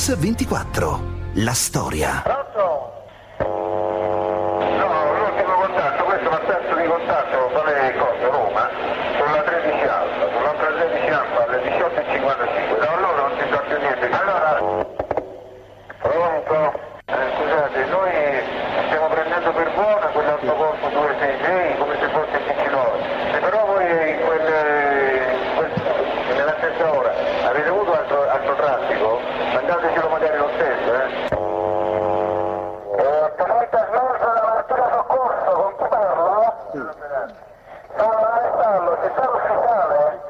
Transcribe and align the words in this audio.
Mix 0.00 0.16
24. 0.16 0.98
La 1.44 1.52
storia. 1.52 2.22
Pronto? 2.24 3.04
No, 3.36 4.88
l'ultimo 5.12 5.52
contatto, 5.60 6.04
questo 6.04 6.30
è 6.30 6.32
un 6.40 6.46
terzo 6.46 6.74
di 6.74 6.86
contatto, 6.88 7.36
quale 7.52 7.94
cosa? 7.98 8.28
Roma, 8.32 8.70
sulla 9.18 9.42
13 9.42 9.84
Alfa, 9.84 10.24
sull'altra 10.32 10.66
13 10.72 11.10
Alfa 11.12 11.44
alle 11.44 11.58
18.55. 11.68 12.78
Da 12.80 12.92
allora 12.96 13.28
non 13.28 13.32
si 13.36 13.44
sa 13.52 13.58
più 13.58 13.76
niente. 13.76 14.08
Allora, 14.08 14.84
pronto? 16.00 16.80
Eh, 17.04 17.32
scusate, 17.36 17.84
noi 17.92 18.10
stiamo 18.86 19.08
prendendo 19.08 19.52
per 19.52 19.70
buona 19.74 20.06
quell'altro 20.16 20.54
corpo 20.54 20.88
266 20.88 21.76
come 21.76 21.94
se 22.00 22.08
fosse 22.08 22.36
il 22.40 22.44
19. 22.56 22.98
Se 23.32 23.38
però 23.38 23.66
voi 23.66 23.84
in 23.84 24.20
quel, 24.24 24.48
in 24.48 25.54
quel- 25.56 26.36
nella 26.36 26.54
stessa 26.56 26.90
ora 26.90 27.12
avete 27.44 27.68
avuto 27.68 27.92
altro, 27.92 28.30
altro 28.30 28.54
traffico, 28.54 29.20
mandatecelo 29.80 30.08
magari 30.08 30.36
lo 30.36 30.48
stesso? 30.54 30.92
Eh, 32.96 33.32
Tenente 33.36 33.86
Snorzo 33.88 34.28
della 34.30 34.52
mattina 34.54 34.88
soccorso, 34.92 35.50
con 35.52 35.76
chi 35.76 35.84
parlo? 35.88 36.54
Sono 37.96 38.26
Alessandro, 38.30 38.98
c'è 39.00 39.10
stato 39.10 39.36
ufficiale? 39.36 40.20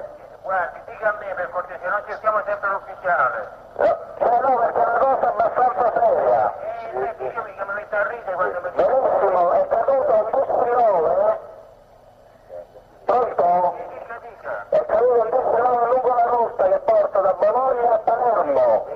Guardi, 0.43 0.81
dica 0.87 1.09
a 1.09 1.15
me 1.19 1.35
per 1.35 1.51
cortesia, 1.51 1.91
non 1.91 2.03
cerchiamo 2.07 2.43
sempre 2.47 2.71
l'ufficiale. 2.71 3.49
Eh 3.77 4.41
no, 4.41 4.57
perché 4.57 4.79
è 4.79 4.87
una 4.87 4.99
cosa 4.99 5.29
abbastanza 5.29 5.93
seria. 5.99 6.55
Eh, 6.93 7.15
dicami 7.19 7.55
che 7.55 7.65
mi 7.65 7.73
mette 7.75 7.97
a 7.97 8.07
ridere 8.07 8.35
quando 8.35 8.61
mi 8.61 8.71
Benissimo, 8.71 9.53
è 9.53 9.67
caduto 9.69 10.15
un 10.15 10.31
bus 10.31 10.47
pilota, 10.65 11.39
Pronto? 13.05 13.77
Dica, 13.91 14.19
dica. 14.23 14.67
È 14.69 14.87
caduto 14.87 15.21
un 15.23 15.29
bus 15.31 15.45
pilota 15.55 15.85
lungo 15.87 16.15
la 16.15 16.25
rotta 16.25 16.65
che 16.69 16.79
porta 16.85 17.21
da 17.21 17.33
Bologna 17.35 17.93
a 17.93 17.99
Palermo. 17.99 18.87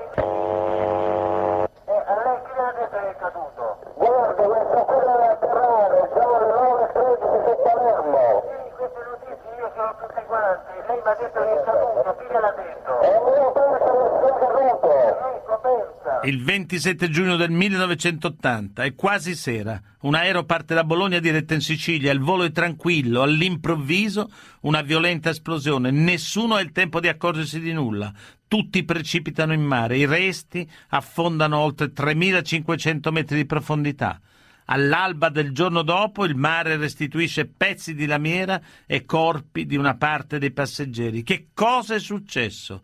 Eh, 1.86 2.02
a 2.06 2.14
lei 2.24 2.38
chi 2.44 2.52
le 2.54 2.62
ha 2.62 2.72
detto 2.72 2.96
che 2.98 3.08
è 3.10 3.16
caduto? 3.16 3.76
Guarda, 3.94 4.42
questo 4.42 4.84
qui 4.84 4.98
deve 4.98 5.26
atterrare, 5.28 6.10
siamo 6.12 6.34
alle 6.34 6.52
9.13 6.52 7.44
su 7.44 7.62
Palermo. 7.62 8.42
Sì, 8.44 8.70
queste 8.76 9.00
notizie 9.04 9.54
io 9.58 9.70
sono 9.74 9.94
tutte 10.00 10.24
quante, 10.24 10.72
lei 10.86 11.00
mi 11.02 11.08
ha 11.08 11.13
detto 11.13 11.13
che 11.13 11.13
è 11.13 11.13
caduto, 11.13 11.13
chi 11.13 11.13
gliel'ha 11.13 11.13
detto? 11.13 11.13
E 11.13 11.13
io 11.13 11.13
penso 11.13 11.13
che 11.13 11.13
sia 11.13 11.13
caduto. 11.13 11.13
Ecco, 11.13 11.13
pensa. 11.13 11.13
Il 16.24 16.42
27 16.42 17.10
giugno 17.10 17.36
del 17.36 17.50
1980, 17.50 18.82
è 18.82 18.94
quasi 18.94 19.34
sera. 19.34 19.80
Un 20.00 20.14
aereo 20.14 20.44
parte 20.44 20.74
da 20.74 20.82
Bologna 20.82 21.18
diretta 21.18 21.52
in 21.52 21.60
Sicilia, 21.60 22.12
il 22.12 22.20
volo 22.20 22.44
è 22.44 22.50
tranquillo, 22.50 23.20
all'improvviso 23.20 24.30
una 24.62 24.80
violenta 24.80 25.30
esplosione, 25.30 25.90
nessuno 25.90 26.54
ha 26.54 26.60
il 26.60 26.72
tempo 26.72 26.98
di 27.00 27.08
accorgersi 27.08 27.60
di 27.60 27.72
nulla. 27.72 28.10
Tutti 28.48 28.84
precipitano 28.84 29.52
in 29.52 29.62
mare, 29.62 29.98
i 29.98 30.06
resti 30.06 30.66
affondano 30.88 31.58
oltre 31.58 31.92
3500 31.92 33.12
metri 33.12 33.36
di 33.36 33.46
profondità. 33.46 34.18
All'alba 34.66 35.28
del 35.28 35.52
giorno 35.52 35.82
dopo 35.82 36.24
il 36.24 36.36
mare 36.36 36.76
restituisce 36.76 37.46
pezzi 37.46 37.94
di 37.94 38.06
lamiera 38.06 38.60
e 38.86 39.04
corpi 39.04 39.66
di 39.66 39.76
una 39.76 39.96
parte 39.96 40.38
dei 40.38 40.52
passeggeri. 40.52 41.22
Che 41.22 41.48
cosa 41.52 41.94
è 41.94 41.98
successo? 41.98 42.82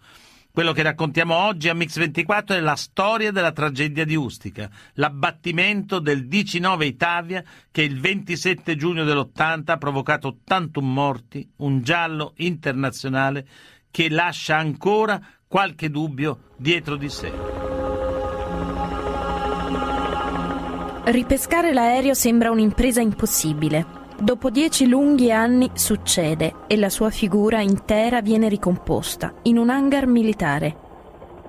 Quello 0.52 0.72
che 0.72 0.82
raccontiamo 0.82 1.36
oggi 1.36 1.68
a 1.68 1.74
Mix 1.74 1.96
24 1.96 2.56
è 2.56 2.60
la 2.60 2.74
storia 2.74 3.30
della 3.30 3.52
tragedia 3.52 4.04
di 4.04 4.16
Ustica, 4.16 4.68
l'abbattimento 4.94 6.00
del 6.00 6.26
DC-9 6.26 6.84
Italia 6.84 7.44
che 7.70 7.82
il 7.82 8.00
27 8.00 8.74
giugno 8.74 9.04
dell'80 9.04 9.70
ha 9.70 9.76
provocato 9.76 10.26
81 10.26 10.86
morti, 10.86 11.48
un 11.58 11.82
giallo 11.82 12.32
internazionale 12.38 13.46
che 13.92 14.10
lascia 14.10 14.56
ancora 14.56 15.20
qualche 15.46 15.88
dubbio 15.88 16.50
dietro 16.56 16.96
di 16.96 17.08
sé. 17.08 17.69
Ripescare 21.02 21.72
l'aereo 21.72 22.12
sembra 22.12 22.50
un'impresa 22.50 23.00
impossibile. 23.00 23.86
Dopo 24.20 24.50
dieci 24.50 24.86
lunghi 24.86 25.32
anni 25.32 25.70
succede 25.72 26.52
e 26.66 26.76
la 26.76 26.90
sua 26.90 27.08
figura 27.08 27.62
intera 27.62 28.20
viene 28.20 28.50
ricomposta 28.50 29.32
in 29.44 29.56
un 29.56 29.70
hangar 29.70 30.06
militare. 30.06 30.76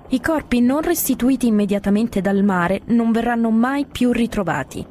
I 0.08 0.20
corpi 0.20 0.60
non 0.60 0.80
restituiti 0.80 1.48
immediatamente 1.48 2.22
dal 2.22 2.42
mare 2.42 2.80
non 2.86 3.12
verranno 3.12 3.50
mai 3.50 3.84
più 3.84 4.10
ritrovati. 4.10 4.84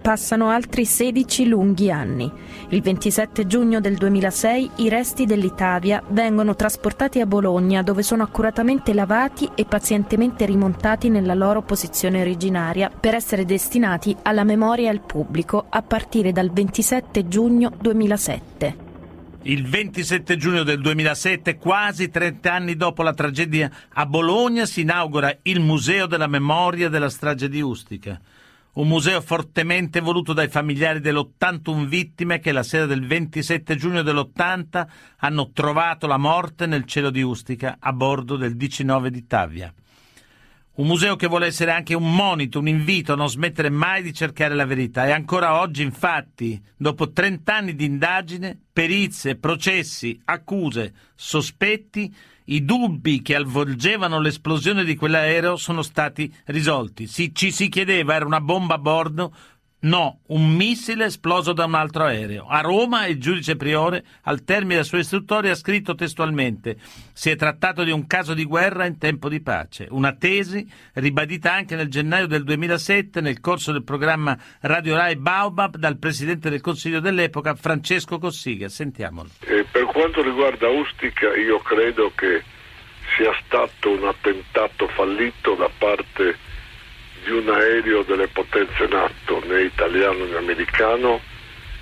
Passano 0.00 0.48
altri 0.48 0.86
16 0.86 1.46
lunghi 1.46 1.90
anni. 1.90 2.30
Il 2.70 2.80
27 2.80 3.46
giugno 3.46 3.80
del 3.80 3.96
2006 3.96 4.70
i 4.76 4.88
resti 4.88 5.26
dell'Italia 5.26 6.02
vengono 6.08 6.56
trasportati 6.56 7.20
a 7.20 7.26
Bologna 7.26 7.82
dove 7.82 8.02
sono 8.02 8.22
accuratamente 8.22 8.94
lavati 8.94 9.50
e 9.54 9.66
pazientemente 9.66 10.46
rimontati 10.46 11.10
nella 11.10 11.34
loro 11.34 11.60
posizione 11.60 12.22
originaria 12.22 12.88
per 12.88 13.14
essere 13.14 13.44
destinati 13.44 14.16
alla 14.22 14.42
memoria 14.44 14.86
e 14.86 14.88
al 14.88 15.02
pubblico 15.02 15.66
a 15.68 15.82
partire 15.82 16.32
dal 16.32 16.50
27 16.50 17.28
giugno 17.28 17.70
2007. 17.78 18.88
Il 19.42 19.66
27 19.66 20.36
giugno 20.38 20.62
del 20.62 20.80
2007, 20.80 21.56
quasi 21.56 22.08
30 22.08 22.52
anni 22.52 22.76
dopo 22.76 23.02
la 23.02 23.12
tragedia 23.12 23.70
a 23.94 24.06
Bologna, 24.06 24.64
si 24.64 24.80
inaugura 24.80 25.34
il 25.42 25.60
Museo 25.60 26.06
della 26.06 26.26
Memoria 26.26 26.88
della 26.88 27.10
strage 27.10 27.50
di 27.50 27.60
Ustica. 27.60 28.18
Un 28.72 28.86
museo 28.86 29.20
fortemente 29.20 29.98
voluto 29.98 30.32
dai 30.32 30.48
familiari 30.48 31.00
delle 31.00 31.18
81 31.18 31.86
vittime 31.86 32.38
che 32.38 32.52
la 32.52 32.62
sera 32.62 32.86
del 32.86 33.04
27 33.04 33.74
giugno 33.74 34.02
dell'80 34.02 34.86
hanno 35.18 35.50
trovato 35.50 36.06
la 36.06 36.18
morte 36.18 36.66
nel 36.66 36.84
cielo 36.84 37.10
di 37.10 37.20
Ustica 37.20 37.78
a 37.80 37.92
bordo 37.92 38.36
del 38.36 38.54
DC-9 38.54 39.08
di 39.08 39.26
Tavia. 39.26 39.74
Un 40.72 40.86
museo 40.86 41.16
che 41.16 41.26
vuole 41.26 41.46
essere 41.46 41.72
anche 41.72 41.94
un 41.94 42.14
monito, 42.14 42.60
un 42.60 42.68
invito 42.68 43.12
a 43.12 43.16
non 43.16 43.28
smettere 43.28 43.70
mai 43.70 44.02
di 44.02 44.14
cercare 44.14 44.54
la 44.54 44.64
verità. 44.64 45.04
E 45.04 45.10
ancora 45.10 45.60
oggi, 45.60 45.82
infatti, 45.82 46.62
dopo 46.76 47.10
30 47.10 47.54
anni 47.54 47.74
di 47.74 47.84
indagine, 47.84 48.56
perizie, 48.72 49.34
processi, 49.34 50.18
accuse, 50.26 50.94
sospetti, 51.16 52.14
i 52.50 52.64
dubbi 52.64 53.22
che 53.22 53.36
avvolgevano 53.36 54.20
l'esplosione 54.20 54.84
di 54.84 54.96
quell'aereo 54.96 55.56
sono 55.56 55.82
stati 55.82 56.32
risolti. 56.46 57.06
Si, 57.06 57.34
ci 57.34 57.52
si 57.52 57.68
chiedeva, 57.68 58.14
era 58.14 58.26
una 58.26 58.40
bomba 58.40 58.74
a 58.74 58.78
bordo? 58.78 59.32
No, 59.82 60.20
un 60.26 60.54
missile 60.56 61.06
esploso 61.06 61.54
da 61.54 61.64
un 61.64 61.74
altro 61.74 62.04
aereo. 62.04 62.46
A 62.46 62.60
Roma 62.60 63.06
il 63.06 63.18
giudice 63.18 63.56
Priore, 63.56 64.04
al 64.24 64.44
termine 64.44 64.74
della 64.74 64.84
sua 64.84 64.98
istruttoria, 64.98 65.52
ha 65.52 65.54
scritto 65.54 65.94
testualmente 65.94 66.76
si 67.14 67.30
è 67.30 67.36
trattato 67.36 67.82
di 67.82 67.90
un 67.90 68.06
caso 68.06 68.34
di 68.34 68.44
guerra 68.44 68.84
in 68.84 68.98
tempo 68.98 69.30
di 69.30 69.40
pace. 69.40 69.86
Una 69.90 70.14
tesi 70.14 70.66
ribadita 70.94 71.52
anche 71.52 71.76
nel 71.76 71.88
gennaio 71.88 72.26
del 72.26 72.44
2007 72.44 73.22
nel 73.22 73.40
corso 73.40 73.72
del 73.72 73.82
programma 73.82 74.36
Radio 74.60 74.96
Rai 74.96 75.16
Baobab 75.16 75.76
dal 75.76 75.98
Presidente 75.98 76.50
del 76.50 76.60
Consiglio 76.60 77.00
dell'epoca 77.00 77.54
Francesco 77.54 78.18
Cossiga. 78.18 78.68
Sentiamolo. 78.68 79.30
E 79.40 79.64
per 79.70 79.84
quanto 79.84 80.22
riguarda 80.22 80.68
Ustica 80.68 81.34
io 81.36 81.58
credo 81.60 82.12
che 82.14 82.42
sia 83.16 83.34
stato 83.44 83.90
un 83.90 84.06
attentato 84.06 84.88
fallito 84.88 85.54
da 85.54 85.70
parte 85.78 86.36
di 87.24 87.30
un 87.30 87.48
aereo 87.48 88.02
delle 88.02 88.28
potenze 88.28 88.86
NATO, 88.88 89.42
né 89.46 89.62
italiano 89.62 90.24
né 90.24 90.36
americano, 90.36 91.20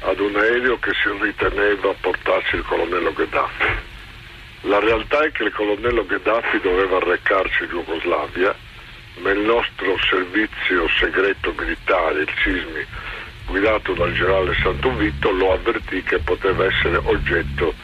ad 0.00 0.20
un 0.20 0.36
aereo 0.36 0.78
che 0.78 0.92
si 0.92 1.10
riteneva 1.20 1.94
portarci 2.00 2.56
il 2.56 2.62
colonnello 2.62 3.12
Gheddafi. 3.12 3.86
La 4.62 4.80
realtà 4.80 5.24
è 5.24 5.30
che 5.32 5.44
il 5.44 5.52
colonnello 5.52 6.04
Gheddafi 6.04 6.60
doveva 6.60 6.98
recarsi 6.98 7.64
in 7.64 7.70
Jugoslavia, 7.70 8.54
ma 9.18 9.30
il 9.30 9.40
nostro 9.40 9.96
servizio 10.10 10.88
segreto 10.98 11.54
militare, 11.56 12.20
il 12.20 12.32
SISMI, 12.42 12.86
guidato 13.46 13.94
dal 13.94 14.12
generale 14.12 14.54
Santovito, 14.62 15.30
lo 15.30 15.52
avvertì 15.52 16.02
che 16.02 16.18
poteva 16.18 16.64
essere 16.66 16.96
oggetto 16.96 17.74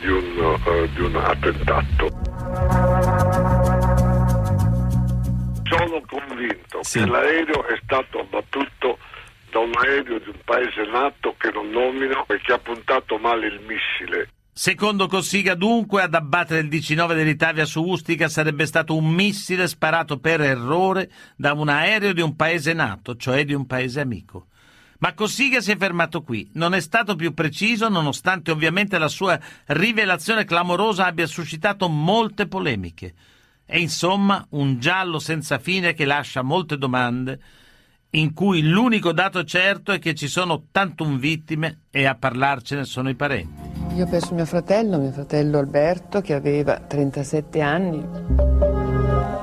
di 0.00 0.08
un, 0.08 0.58
eh, 0.66 0.88
di 0.92 1.00
un 1.00 1.16
attentato. 1.16 2.93
Sono 5.68 6.00
convinto 6.06 6.82
Sì. 6.82 6.98
che 7.00 7.06
l'aereo 7.06 7.66
è 7.66 7.78
stato 7.84 8.20
abbattuto 8.20 8.98
da 9.50 9.58
un 9.60 9.72
aereo 9.76 10.18
di 10.18 10.28
un 10.28 10.38
paese 10.44 10.84
nato 10.90 11.34
che 11.38 11.50
non 11.52 11.70
nomino 11.70 12.26
e 12.28 12.40
che 12.40 12.52
ha 12.52 12.58
puntato 12.58 13.18
male 13.18 13.46
il 13.46 13.60
missile. 13.60 14.28
Secondo 14.52 15.08
Cossiga, 15.08 15.54
dunque, 15.54 16.02
ad 16.02 16.14
abbattere 16.14 16.60
il 16.60 16.68
19 16.68 17.14
dell'Italia 17.14 17.64
su 17.64 17.82
Ustica 17.82 18.28
sarebbe 18.28 18.66
stato 18.66 18.96
un 18.96 19.08
missile 19.12 19.66
sparato 19.66 20.18
per 20.18 20.40
errore 20.40 21.10
da 21.36 21.52
un 21.54 21.68
aereo 21.68 22.12
di 22.12 22.20
un 22.20 22.36
paese 22.36 22.72
nato, 22.72 23.16
cioè 23.16 23.44
di 23.44 23.52
un 23.52 23.66
paese 23.66 24.00
amico. 24.00 24.46
Ma 25.00 25.12
Cossiga 25.12 25.60
si 25.60 25.72
è 25.72 25.76
fermato 25.76 26.22
qui. 26.22 26.48
Non 26.54 26.72
è 26.72 26.80
stato 26.80 27.16
più 27.16 27.34
preciso, 27.34 27.88
nonostante 27.88 28.52
ovviamente 28.52 28.96
la 28.96 29.08
sua 29.08 29.38
rivelazione 29.66 30.44
clamorosa 30.44 31.06
abbia 31.06 31.26
suscitato 31.26 31.88
molte 31.88 32.46
polemiche. 32.46 33.14
È 33.66 33.76
insomma 33.76 34.44
un 34.50 34.78
giallo 34.78 35.18
senza 35.18 35.58
fine 35.58 35.94
che 35.94 36.04
lascia 36.04 36.42
molte 36.42 36.76
domande, 36.76 37.40
in 38.10 38.34
cui 38.34 38.62
l'unico 38.62 39.12
dato 39.12 39.42
certo 39.44 39.92
è 39.92 39.98
che 39.98 40.14
ci 40.14 40.28
sono 40.28 40.52
81 40.54 41.16
vittime 41.16 41.78
e 41.90 42.04
a 42.06 42.14
parlarcene 42.14 42.84
sono 42.84 43.08
i 43.08 43.14
parenti. 43.14 43.72
Io 43.94 44.04
ho 44.04 44.08
perso 44.08 44.34
mio 44.34 44.44
fratello, 44.44 44.98
mio 44.98 45.12
fratello 45.12 45.58
Alberto, 45.58 46.20
che 46.20 46.34
aveva 46.34 46.78
37 46.78 47.60
anni. 47.60 48.06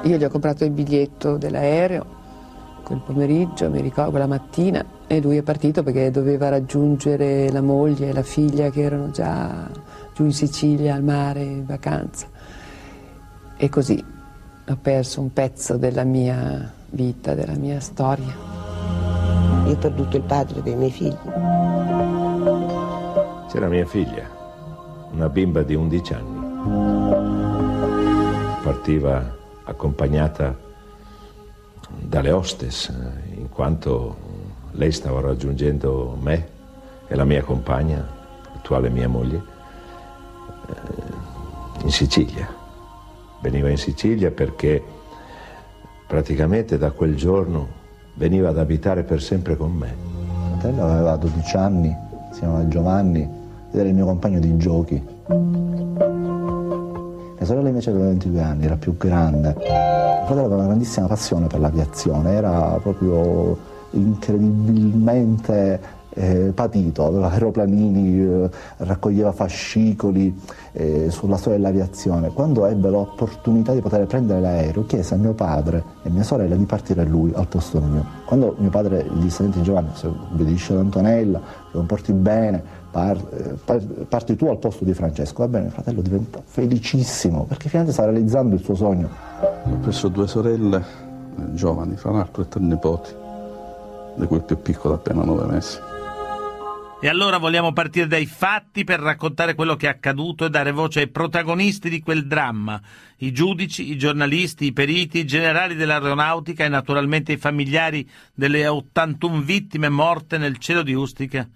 Io 0.04 0.18
gli 0.18 0.24
ho 0.24 0.30
comprato 0.30 0.66
il 0.66 0.72
biglietto 0.72 1.38
dell'aereo 1.38 2.20
quel 2.92 3.02
pomeriggio, 3.06 3.70
mi 3.70 3.82
ricordo, 3.82 4.12
quella 4.12 4.28
mattina, 4.28 4.86
e 5.08 5.22
lui 5.22 5.38
è 5.38 5.44
partito 5.44 5.82
perché 5.82 6.12
doveva 6.12 6.50
raggiungere 6.50 7.50
la 7.50 7.62
moglie 7.62 8.10
e 8.10 8.14
la 8.14 8.24
figlia 8.24 8.70
che 8.70 8.82
erano 8.82 9.12
già 9.12 9.70
giù 10.14 10.26
in 10.26 10.34
Sicilia 10.34 10.96
al 10.96 11.04
mare 11.04 11.42
in 11.42 11.66
vacanza. 11.66 12.28
E 13.64 13.70
così 13.70 14.04
ho 14.68 14.78
perso 14.82 15.22
un 15.22 15.32
pezzo 15.34 15.78
della 15.78 16.04
mia 16.04 16.74
vita, 16.90 17.36
della 17.36 17.54
mia 17.54 17.80
storia. 17.80 18.34
Io 19.68 19.72
ho 19.72 19.78
perduto 19.78 20.18
il 20.18 20.24
padre 20.24 20.64
dei 20.64 20.76
miei 20.76 20.90
figli. 20.90 21.16
C'era 23.52 23.68
mia 23.68 23.86
figlia, 23.86 24.28
una 25.12 25.30
bimba 25.30 25.62
di 25.62 25.76
11 25.76 26.14
anni. 26.16 26.40
Partiva 28.64 29.38
accompagnata 29.66 30.58
dalle 32.00 32.32
hostess, 32.32 32.92
in 33.36 33.48
quanto 33.50 34.18
lei 34.72 34.92
stava 34.92 35.22
raggiungendo 35.22 36.18
me 36.20 36.48
e 37.06 37.14
la 37.14 37.26
mia 37.26 37.44
compagna, 37.44 38.04
attuale 38.56 38.90
mia 38.90 39.08
moglie, 39.08 39.44
eh, 40.66 41.84
in 41.84 41.92
Sicilia. 41.92 42.61
Veniva 43.42 43.70
in 43.70 43.78
Sicilia 43.78 44.30
perché 44.32 44.82
praticamente 46.08 46.78
da 46.78 46.92
quel 46.92 47.16
giorno 47.16 47.80
veniva 48.16 48.50
ad 48.50 48.58
abitare 48.58 49.04
per 49.04 49.22
sempre 49.22 49.58
con 49.58 49.72
me. 49.72 49.96
Mio 49.96 50.58
fratello 50.60 50.84
aveva 50.84 51.16
12 51.16 51.58
anni, 51.58 51.96
si 52.32 52.40
chiamava 52.40 52.68
Giovanni, 52.68 53.22
ed 53.22 53.80
era 53.80 53.90
il 53.90 53.96
mio 53.96 54.06
compagno 54.06 54.40
di 54.40 54.58
giochi. 54.58 55.02
Mia 57.38 57.46
sorella 57.46 57.70
invece 57.70 57.90
aveva 57.90 58.06
22 58.06 58.42
anni, 58.42 58.66
era 58.66 58.76
più 58.76 58.96
grande. 58.98 59.56
Mio 59.58 59.66
fratello 59.66 60.42
aveva 60.42 60.56
una 60.56 60.66
grandissima 60.68 61.08
passione 61.08 61.48
per 61.48 61.60
l'aviazione, 61.60 62.34
era 62.34 62.78
proprio 62.82 63.58
incredibilmente 63.92 65.80
eh, 66.14 66.52
patito, 66.54 67.06
aveva 67.06 67.30
aeroplanini, 67.32 68.22
eh, 68.22 68.50
raccoglieva 68.78 69.32
fascicoli 69.32 70.40
eh, 70.74 71.10
sulla 71.10 71.38
storia 71.38 71.58
dell'aviazione. 71.58 72.30
Quando 72.30 72.66
ebbe 72.66 72.90
l'opportunità 72.90 73.74
di 73.74 73.82
poter 73.82 74.06
prendere 74.08 74.42
l'aereo, 74.42 74.86
chiese 74.86 75.14
a 75.14 75.18
mio 75.18 75.34
padre 75.34 75.84
e 76.04 76.10
mia 76.10 76.24
sorella 76.24 76.56
di 76.56 76.66
partire 76.66 77.04
lui 77.06 77.32
al 77.34 77.48
posto 77.48 77.80
mio. 77.80 78.06
Quando 78.26 78.56
mio 78.58 78.70
padre 78.70 79.06
gli 79.06 79.22
disse, 79.22 79.44
senti 79.44 79.62
Giovanni, 79.62 79.90
se 79.94 80.08
obbedisci 80.08 80.74
ad 80.74 80.80
Antonella, 80.80 81.40
ti 81.40 81.78
comporti 81.78 82.14
bene, 82.14 82.64
par, 82.92 83.18
par, 83.64 83.82
parti 84.08 84.36
tu 84.36 84.48
al 84.48 84.58
posto 84.58 84.84
di 84.84 84.94
Francesco, 84.94 85.44
va 85.44 85.48
bene, 85.48 85.66
il 85.68 85.72
fratello 85.72 86.02
diventa 86.02 86.42
felicissimo 86.44 87.46
perché 87.46 87.70
finalmente 87.70 87.94
sta 87.94 88.10
realizzando 88.10 88.56
il 88.56 88.62
suo 88.62 88.76
sogno. 88.76 89.10
Ho 89.40 89.78
preso 89.82 90.10
due 90.10 90.28
sorelle 90.28 90.78
eh, 90.78 91.54
giovani, 91.54 91.96
fra 91.96 92.12
l'altro 92.12 92.44
e 92.44 92.48
tre 92.48 92.62
nipoti, 92.62 93.10
di 94.16 94.26
cui 94.26 94.38
il 94.38 94.44
più 94.44 94.62
piccolo 94.62 94.96
appena 94.96 95.24
nove 95.24 95.46
mesi. 95.46 95.91
E 97.04 97.08
allora 97.08 97.40
vogliamo 97.40 97.74
partire 97.74 98.06
dai 98.06 98.28
fatti 98.28 98.84
per 98.84 99.00
raccontare 99.00 99.56
quello 99.56 99.76
che 99.76 99.88
è 99.88 99.90
accaduto 99.90 100.46
e 100.46 100.52
dare 100.52 100.72
voce 100.72 101.00
ai 101.00 101.08
protagonisti 101.08 101.90
di 101.90 102.00
quel 102.00 102.28
dramma, 102.28 102.80
i 103.18 103.32
giudici, 103.32 103.90
i 103.90 103.98
giornalisti, 103.98 104.66
i 104.66 104.72
periti, 104.72 105.18
i 105.18 105.26
generali 105.26 105.74
dell'aeronautica 105.74 106.64
e 106.64 106.68
naturalmente 106.68 107.32
i 107.32 107.38
familiari 107.38 108.08
delle 108.36 108.68
81 108.68 109.42
vittime 109.42 109.90
morte 109.90 110.38
nel 110.38 110.58
cielo 110.58 110.84
di 110.84 110.94
Ustica. 110.94 111.50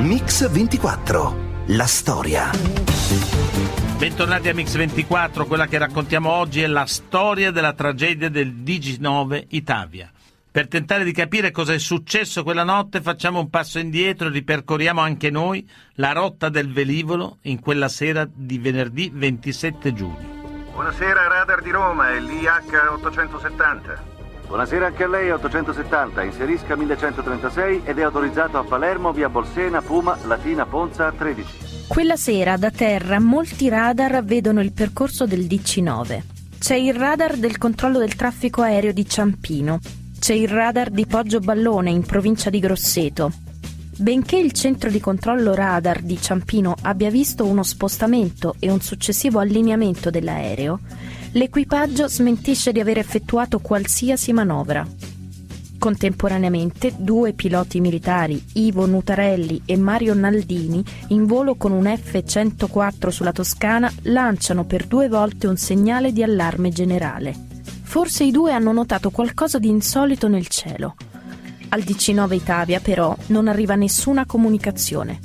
Mix 0.00 0.50
24, 0.50 1.64
la 1.68 1.86
storia. 1.86 2.50
Bentornati 4.00 4.48
a 4.48 4.54
Mix24, 4.54 5.46
quella 5.46 5.66
che 5.66 5.76
raccontiamo 5.76 6.30
oggi 6.30 6.62
è 6.62 6.66
la 6.66 6.86
storia 6.86 7.50
della 7.50 7.74
tragedia 7.74 8.30
del 8.30 8.54
DG9 8.54 9.48
Italia. 9.48 10.10
Per 10.50 10.68
tentare 10.68 11.04
di 11.04 11.12
capire 11.12 11.50
cosa 11.50 11.74
è 11.74 11.78
successo 11.78 12.42
quella 12.42 12.64
notte 12.64 13.02
facciamo 13.02 13.40
un 13.40 13.50
passo 13.50 13.78
indietro 13.78 14.28
e 14.28 14.30
ripercorriamo 14.30 15.02
anche 15.02 15.28
noi 15.28 15.68
la 15.96 16.12
rotta 16.12 16.48
del 16.48 16.72
velivolo 16.72 17.40
in 17.42 17.60
quella 17.60 17.90
sera 17.90 18.26
di 18.26 18.56
venerdì 18.56 19.10
27 19.12 19.92
giugno. 19.92 20.62
Buonasera 20.72 21.28
Radar 21.28 21.60
di 21.60 21.70
Roma, 21.70 22.08
è 22.08 22.20
l'IH 22.20 22.92
870. 22.92 24.02
Buonasera 24.46 24.86
anche 24.86 25.04
a 25.04 25.08
lei 25.08 25.30
870, 25.30 26.22
inserisca 26.22 26.74
1136 26.74 27.82
ed 27.84 27.98
è 27.98 28.02
autorizzato 28.02 28.56
a 28.56 28.64
Palermo 28.64 29.12
via 29.12 29.28
Bolsena, 29.28 29.82
Puma, 29.82 30.16
Latina, 30.24 30.64
Ponza 30.64 31.12
13. 31.12 31.79
Quella 31.90 32.16
sera 32.16 32.56
da 32.56 32.70
terra 32.70 33.18
molti 33.18 33.68
radar 33.68 34.22
vedono 34.22 34.60
il 34.60 34.70
percorso 34.70 35.26
del 35.26 35.46
DC-9. 35.46 36.22
C'è 36.56 36.76
il 36.76 36.94
radar 36.94 37.36
del 37.36 37.58
controllo 37.58 37.98
del 37.98 38.14
traffico 38.14 38.62
aereo 38.62 38.92
di 38.92 39.04
Ciampino, 39.04 39.80
c'è 40.20 40.34
il 40.34 40.46
radar 40.46 40.90
di 40.90 41.04
Poggio 41.04 41.40
Ballone 41.40 41.90
in 41.90 42.02
provincia 42.02 42.48
di 42.48 42.60
Grosseto. 42.60 43.32
Benché 43.96 44.36
il 44.36 44.52
centro 44.52 44.88
di 44.88 45.00
controllo 45.00 45.52
radar 45.52 46.00
di 46.00 46.16
Ciampino 46.16 46.76
abbia 46.82 47.10
visto 47.10 47.44
uno 47.44 47.64
spostamento 47.64 48.54
e 48.60 48.70
un 48.70 48.80
successivo 48.80 49.40
allineamento 49.40 50.10
dell'aereo, 50.10 50.78
l'equipaggio 51.32 52.06
smentisce 52.06 52.70
di 52.70 52.78
aver 52.78 52.98
effettuato 52.98 53.58
qualsiasi 53.58 54.32
manovra. 54.32 54.86
Contemporaneamente 55.80 56.92
due 56.94 57.32
piloti 57.32 57.80
militari, 57.80 58.44
Ivo 58.52 58.84
Nutarelli 58.84 59.62
e 59.64 59.78
Mario 59.78 60.12
Naldini, 60.12 60.84
in 61.08 61.24
volo 61.24 61.54
con 61.54 61.72
un 61.72 61.86
F-104 61.86 63.08
sulla 63.08 63.32
Toscana, 63.32 63.90
lanciano 64.02 64.64
per 64.64 64.84
due 64.84 65.08
volte 65.08 65.46
un 65.46 65.56
segnale 65.56 66.12
di 66.12 66.22
allarme 66.22 66.68
generale. 66.68 67.34
Forse 67.82 68.24
i 68.24 68.30
due 68.30 68.52
hanno 68.52 68.72
notato 68.72 69.08
qualcosa 69.08 69.58
di 69.58 69.70
insolito 69.70 70.28
nel 70.28 70.48
cielo. 70.48 70.96
Al 71.70 71.80
DC-9 71.80 72.34
Italia, 72.34 72.78
però, 72.80 73.16
non 73.28 73.48
arriva 73.48 73.74
nessuna 73.74 74.26
comunicazione. 74.26 75.18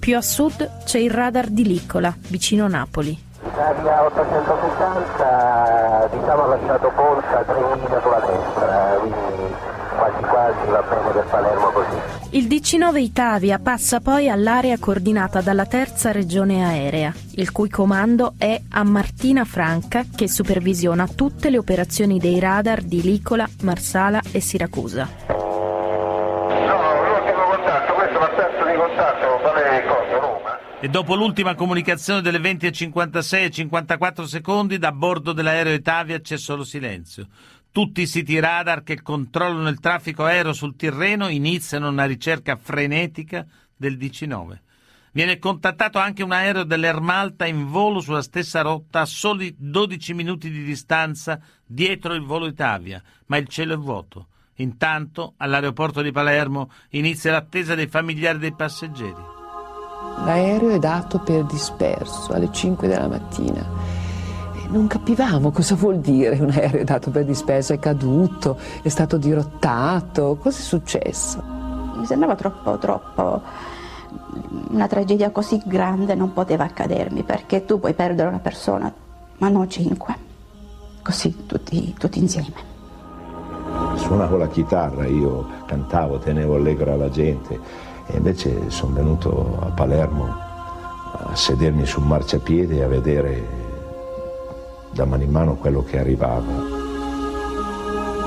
Più 0.00 0.16
a 0.16 0.20
sud 0.20 0.82
c'è 0.86 0.98
il 0.98 1.12
radar 1.12 1.50
di 1.50 1.64
Liccola, 1.64 2.12
vicino 2.26 2.66
Napoli. 2.66 3.16
Italia 3.46 4.06
870, 4.06 6.08
diciamo 6.10 6.42
ha 6.42 6.46
lasciato 6.48 6.90
Ponza 6.96 7.44
3 7.46 7.76
miglia 7.76 8.00
sulla 8.02 8.26
destra, 8.26 8.96
quindi 8.98 9.66
quasi 10.10 10.48
quasi 10.48 10.70
va 10.70 10.82
bene 10.82 11.10
per 11.10 11.24
Palermo 11.24 11.70
così. 11.70 12.36
Il 12.36 12.46
DC-9 12.46 12.98
Itavia 12.98 13.58
passa 13.58 14.00
poi 14.00 14.28
all'area 14.28 14.78
coordinata 14.78 15.40
dalla 15.40 15.66
terza 15.66 16.12
regione 16.12 16.64
aerea, 16.64 17.12
il 17.36 17.50
cui 17.52 17.68
comando 17.68 18.34
è 18.36 18.60
a 18.70 18.84
Martina 18.84 19.44
Franca 19.44 20.04
che 20.14 20.28
supervisiona 20.28 21.06
tutte 21.06 21.50
le 21.50 21.58
operazioni 21.58 22.18
dei 22.18 22.38
radar 22.38 22.82
di 22.82 23.00
Licola, 23.02 23.48
Marsala 23.62 24.20
e 24.30 24.40
Siracusa. 24.40 25.08
E 30.80 30.88
dopo 30.88 31.16
l'ultima 31.16 31.56
comunicazione 31.56 32.20
delle 32.20 32.38
20.56 32.38 33.42
e 33.42 33.50
54 33.50 34.26
secondi, 34.26 34.78
da 34.78 34.92
bordo 34.92 35.32
dell'aereo 35.32 35.72
Itavia 35.72 36.20
c'è 36.20 36.36
solo 36.36 36.62
silenzio. 36.62 37.26
Tutti 37.70 38.00
i 38.00 38.06
siti 38.06 38.38
radar 38.38 38.82
che 38.82 39.02
controllano 39.02 39.68
il 39.68 39.80
traffico 39.80 40.24
aereo 40.24 40.52
sul 40.52 40.76
Tirreno 40.76 41.28
iniziano 41.28 41.88
una 41.88 42.06
ricerca 42.06 42.56
frenetica 42.56 43.46
del 43.76 43.96
DC-9. 43.96 44.58
Viene 45.12 45.38
contattato 45.38 45.98
anche 45.98 46.22
un 46.22 46.32
aereo 46.32 46.64
dell'Ermalta 46.64 47.46
in 47.46 47.66
volo 47.68 48.00
sulla 48.00 48.22
stessa 48.22 48.60
rotta 48.62 49.00
a 49.00 49.06
soli 49.06 49.54
12 49.56 50.14
minuti 50.14 50.50
di 50.50 50.62
distanza 50.62 51.40
dietro 51.64 52.14
il 52.14 52.22
volo 52.22 52.46
Itavia, 52.46 53.02
ma 53.26 53.36
il 53.36 53.48
cielo 53.48 53.74
è 53.74 53.78
vuoto. 53.78 54.28
Intanto, 54.56 55.34
all'aeroporto 55.36 56.02
di 56.02 56.10
Palermo 56.10 56.70
inizia 56.90 57.32
l'attesa 57.32 57.74
dei 57.74 57.86
familiari 57.86 58.38
dei 58.38 58.54
passeggeri. 58.54 59.36
L'aereo 60.24 60.70
è 60.70 60.78
dato 60.78 61.20
per 61.20 61.44
disperso 61.44 62.32
alle 62.32 62.50
5 62.52 62.88
della 62.88 63.08
mattina. 63.08 63.87
Non 64.70 64.86
capivamo 64.86 65.50
cosa 65.50 65.74
vuol 65.74 65.98
dire 65.98 66.38
un 66.38 66.50
aereo 66.50 66.84
dato 66.84 67.10
per 67.10 67.24
disperso, 67.24 67.72
è 67.72 67.78
caduto, 67.78 68.58
è 68.82 68.88
stato 68.88 69.16
dirottato, 69.16 70.36
cosa 70.36 70.58
è 70.58 70.62
successo? 70.62 71.42
Mi 71.96 72.04
sembrava 72.04 72.34
troppo, 72.34 72.76
troppo, 72.76 73.42
una 74.70 74.86
tragedia 74.86 75.30
così 75.30 75.60
grande 75.64 76.14
non 76.14 76.34
poteva 76.34 76.64
accadermi 76.64 77.22
perché 77.22 77.64
tu 77.64 77.80
puoi 77.80 77.94
perdere 77.94 78.28
una 78.28 78.40
persona, 78.40 78.92
ma 79.38 79.48
non 79.48 79.70
cinque, 79.70 80.14
così 81.02 81.46
tutti, 81.46 81.94
tutti 81.98 82.18
insieme. 82.18 82.76
Suonavo 83.94 84.36
la 84.36 84.48
chitarra, 84.48 85.06
io 85.06 85.46
cantavo, 85.64 86.18
tenevo 86.18 86.56
allegro 86.56 86.92
alla 86.92 87.08
gente 87.08 87.58
e 88.06 88.16
invece 88.18 88.68
sono 88.68 88.92
venuto 88.92 89.58
a 89.62 89.70
Palermo 89.70 90.46
a 91.10 91.34
sedermi 91.34 91.86
sul 91.86 92.04
marciapiede 92.04 92.76
e 92.76 92.82
a 92.82 92.88
vedere 92.88 93.57
da 94.98 95.04
mano 95.04 95.22
in 95.22 95.30
mano 95.30 95.54
quello 95.54 95.84
che 95.84 96.00
arrivava. 96.00 96.76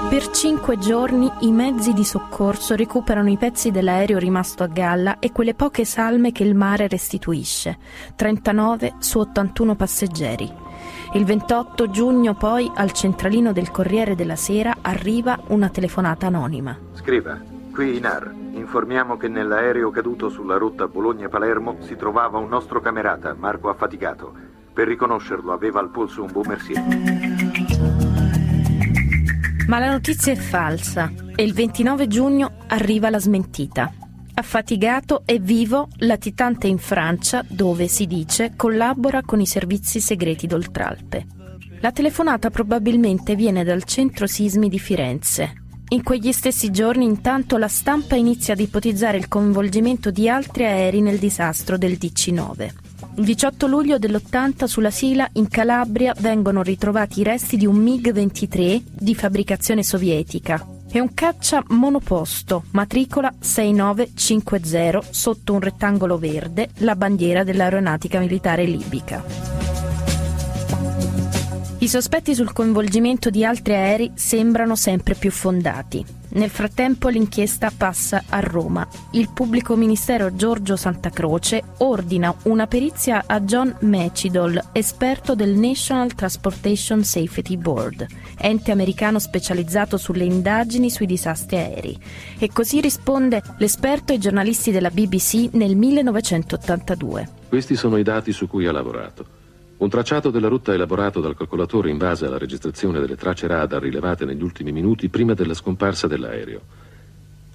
Per 0.09 0.29
cinque 0.29 0.77
giorni 0.77 1.29
i 1.41 1.51
mezzi 1.51 1.93
di 1.93 2.03
soccorso 2.03 2.75
recuperano 2.75 3.29
i 3.29 3.37
pezzi 3.37 3.71
dell'aereo 3.71 4.17
rimasto 4.17 4.63
a 4.63 4.67
galla 4.67 5.19
e 5.19 5.31
quelle 5.31 5.53
poche 5.53 5.85
salme 5.85 6.31
che 6.31 6.43
il 6.43 6.55
mare 6.55 6.87
restituisce, 6.87 7.77
39 8.15 8.95
su 8.99 9.19
81 9.19 9.75
passeggeri. 9.75 10.51
Il 11.13 11.25
28 11.25 11.89
giugno 11.89 12.35
poi 12.35 12.71
al 12.73 12.93
centralino 12.93 13.51
del 13.51 13.69
Corriere 13.71 14.15
della 14.15 14.37
Sera 14.37 14.77
arriva 14.81 15.39
una 15.47 15.69
telefonata 15.69 16.27
anonima. 16.27 16.77
Scriva, 16.93 17.39
qui 17.73 17.97
INAR, 17.97 18.33
informiamo 18.53 19.17
che 19.17 19.27
nell'aereo 19.27 19.91
caduto 19.91 20.29
sulla 20.29 20.57
rotta 20.57 20.87
Bologna-Palermo 20.87 21.77
si 21.81 21.95
trovava 21.95 22.37
un 22.37 22.47
nostro 22.49 22.79
camerata, 22.79 23.35
Marco 23.37 23.69
Affaticato. 23.69 24.50
Per 24.73 24.87
riconoscerlo 24.87 25.51
aveva 25.51 25.79
al 25.79 25.89
polso 25.89 26.23
un 26.23 26.31
Beaumercier. 26.31 26.81
Ma 29.67 29.79
la 29.79 29.91
notizia 29.91 30.31
è 30.31 30.35
falsa 30.35 31.11
e 31.35 31.43
il 31.43 31.53
29 31.53 32.07
giugno 32.07 32.53
arriva 32.67 33.09
la 33.09 33.19
smentita. 33.19 33.93
Affatigato 34.33 35.23
e 35.25 35.39
vivo, 35.39 35.89
latitante 35.97 36.67
in 36.67 36.77
Francia, 36.77 37.43
dove 37.47 37.87
si 37.87 38.07
dice 38.07 38.53
collabora 38.55 39.21
con 39.23 39.41
i 39.41 39.45
servizi 39.45 39.99
segreti 39.99 40.47
d'Oltralpe. 40.47 41.25
La 41.81 41.91
telefonata 41.91 42.49
probabilmente 42.49 43.35
viene 43.35 43.63
dal 43.63 43.83
centro 43.83 44.25
sismi 44.25 44.69
di 44.69 44.79
Firenze. 44.79 45.53
In 45.89 46.03
quegli 46.03 46.31
stessi 46.31 46.71
giorni, 46.71 47.03
intanto, 47.03 47.57
la 47.57 47.67
stampa 47.67 48.15
inizia 48.15 48.53
ad 48.53 48.61
ipotizzare 48.61 49.17
il 49.17 49.27
coinvolgimento 49.27 50.11
di 50.11 50.29
altri 50.29 50.63
aerei 50.63 51.01
nel 51.01 51.17
disastro 51.17 51.77
del 51.77 51.97
DC-9. 51.97 52.80
Il 53.15 53.25
18 53.25 53.67
luglio 53.67 53.97
dell'80 53.99 54.63
sulla 54.65 54.89
Sila 54.89 55.27
in 55.33 55.49
Calabria 55.49 56.13
vengono 56.19 56.61
ritrovati 56.63 57.19
i 57.19 57.23
resti 57.23 57.57
di 57.57 57.65
un 57.65 57.75
MiG-23 57.75 58.81
di 58.89 59.13
fabbricazione 59.15 59.83
sovietica. 59.83 60.65
È 60.89 60.97
un 60.97 61.13
caccia 61.13 61.61
monoposto, 61.67 62.63
matricola 62.71 63.33
6950 63.37 65.01
sotto 65.09 65.53
un 65.53 65.59
rettangolo 65.59 66.17
verde, 66.17 66.69
la 66.77 66.95
bandiera 66.95 67.43
dell'aeronautica 67.43 68.19
militare 68.19 68.63
libica. 68.63 69.90
I 71.81 71.87
sospetti 71.87 72.35
sul 72.35 72.53
coinvolgimento 72.53 73.31
di 73.31 73.43
altri 73.43 73.73
aerei 73.73 74.11
sembrano 74.13 74.75
sempre 74.75 75.15
più 75.15 75.31
fondati. 75.31 76.05
Nel 76.33 76.51
frattempo 76.51 77.09
l'inchiesta 77.09 77.71
passa 77.75 78.25
a 78.29 78.39
Roma. 78.39 78.87
Il 79.13 79.31
pubblico 79.33 79.75
ministero 79.75 80.35
Giorgio 80.35 80.75
Santacroce 80.75 81.63
ordina 81.77 82.35
una 82.43 82.67
perizia 82.67 83.23
a 83.25 83.41
John 83.41 83.75
Mecidol, 83.79 84.61
esperto 84.73 85.33
del 85.33 85.57
National 85.57 86.13
Transportation 86.13 87.03
Safety 87.03 87.57
Board, 87.57 88.05
ente 88.37 88.71
americano 88.71 89.17
specializzato 89.17 89.97
sulle 89.97 90.23
indagini 90.23 90.91
sui 90.91 91.07
disastri 91.07 91.57
aerei. 91.57 91.99
E 92.37 92.47
così 92.53 92.79
risponde 92.79 93.41
l'esperto 93.57 94.11
ai 94.13 94.19
giornalisti 94.19 94.69
della 94.69 94.91
BBC 94.91 95.49
nel 95.53 95.75
1982. 95.75 97.29
Questi 97.49 97.75
sono 97.75 97.97
i 97.97 98.03
dati 98.03 98.31
su 98.31 98.47
cui 98.47 98.67
ha 98.67 98.71
lavorato. 98.71 99.30
Un 99.81 99.89
tracciato 99.89 100.29
della 100.29 100.47
rotta 100.47 100.73
elaborato 100.73 101.21
dal 101.21 101.35
calcolatore 101.35 101.89
in 101.89 101.97
base 101.97 102.27
alla 102.27 102.37
registrazione 102.37 102.99
delle 102.99 103.15
tracce 103.15 103.47
radar 103.47 103.81
rilevate 103.81 104.25
negli 104.25 104.43
ultimi 104.43 104.71
minuti 104.71 105.09
prima 105.09 105.33
della 105.33 105.55
scomparsa 105.55 106.05
dell'aereo. 106.05 106.61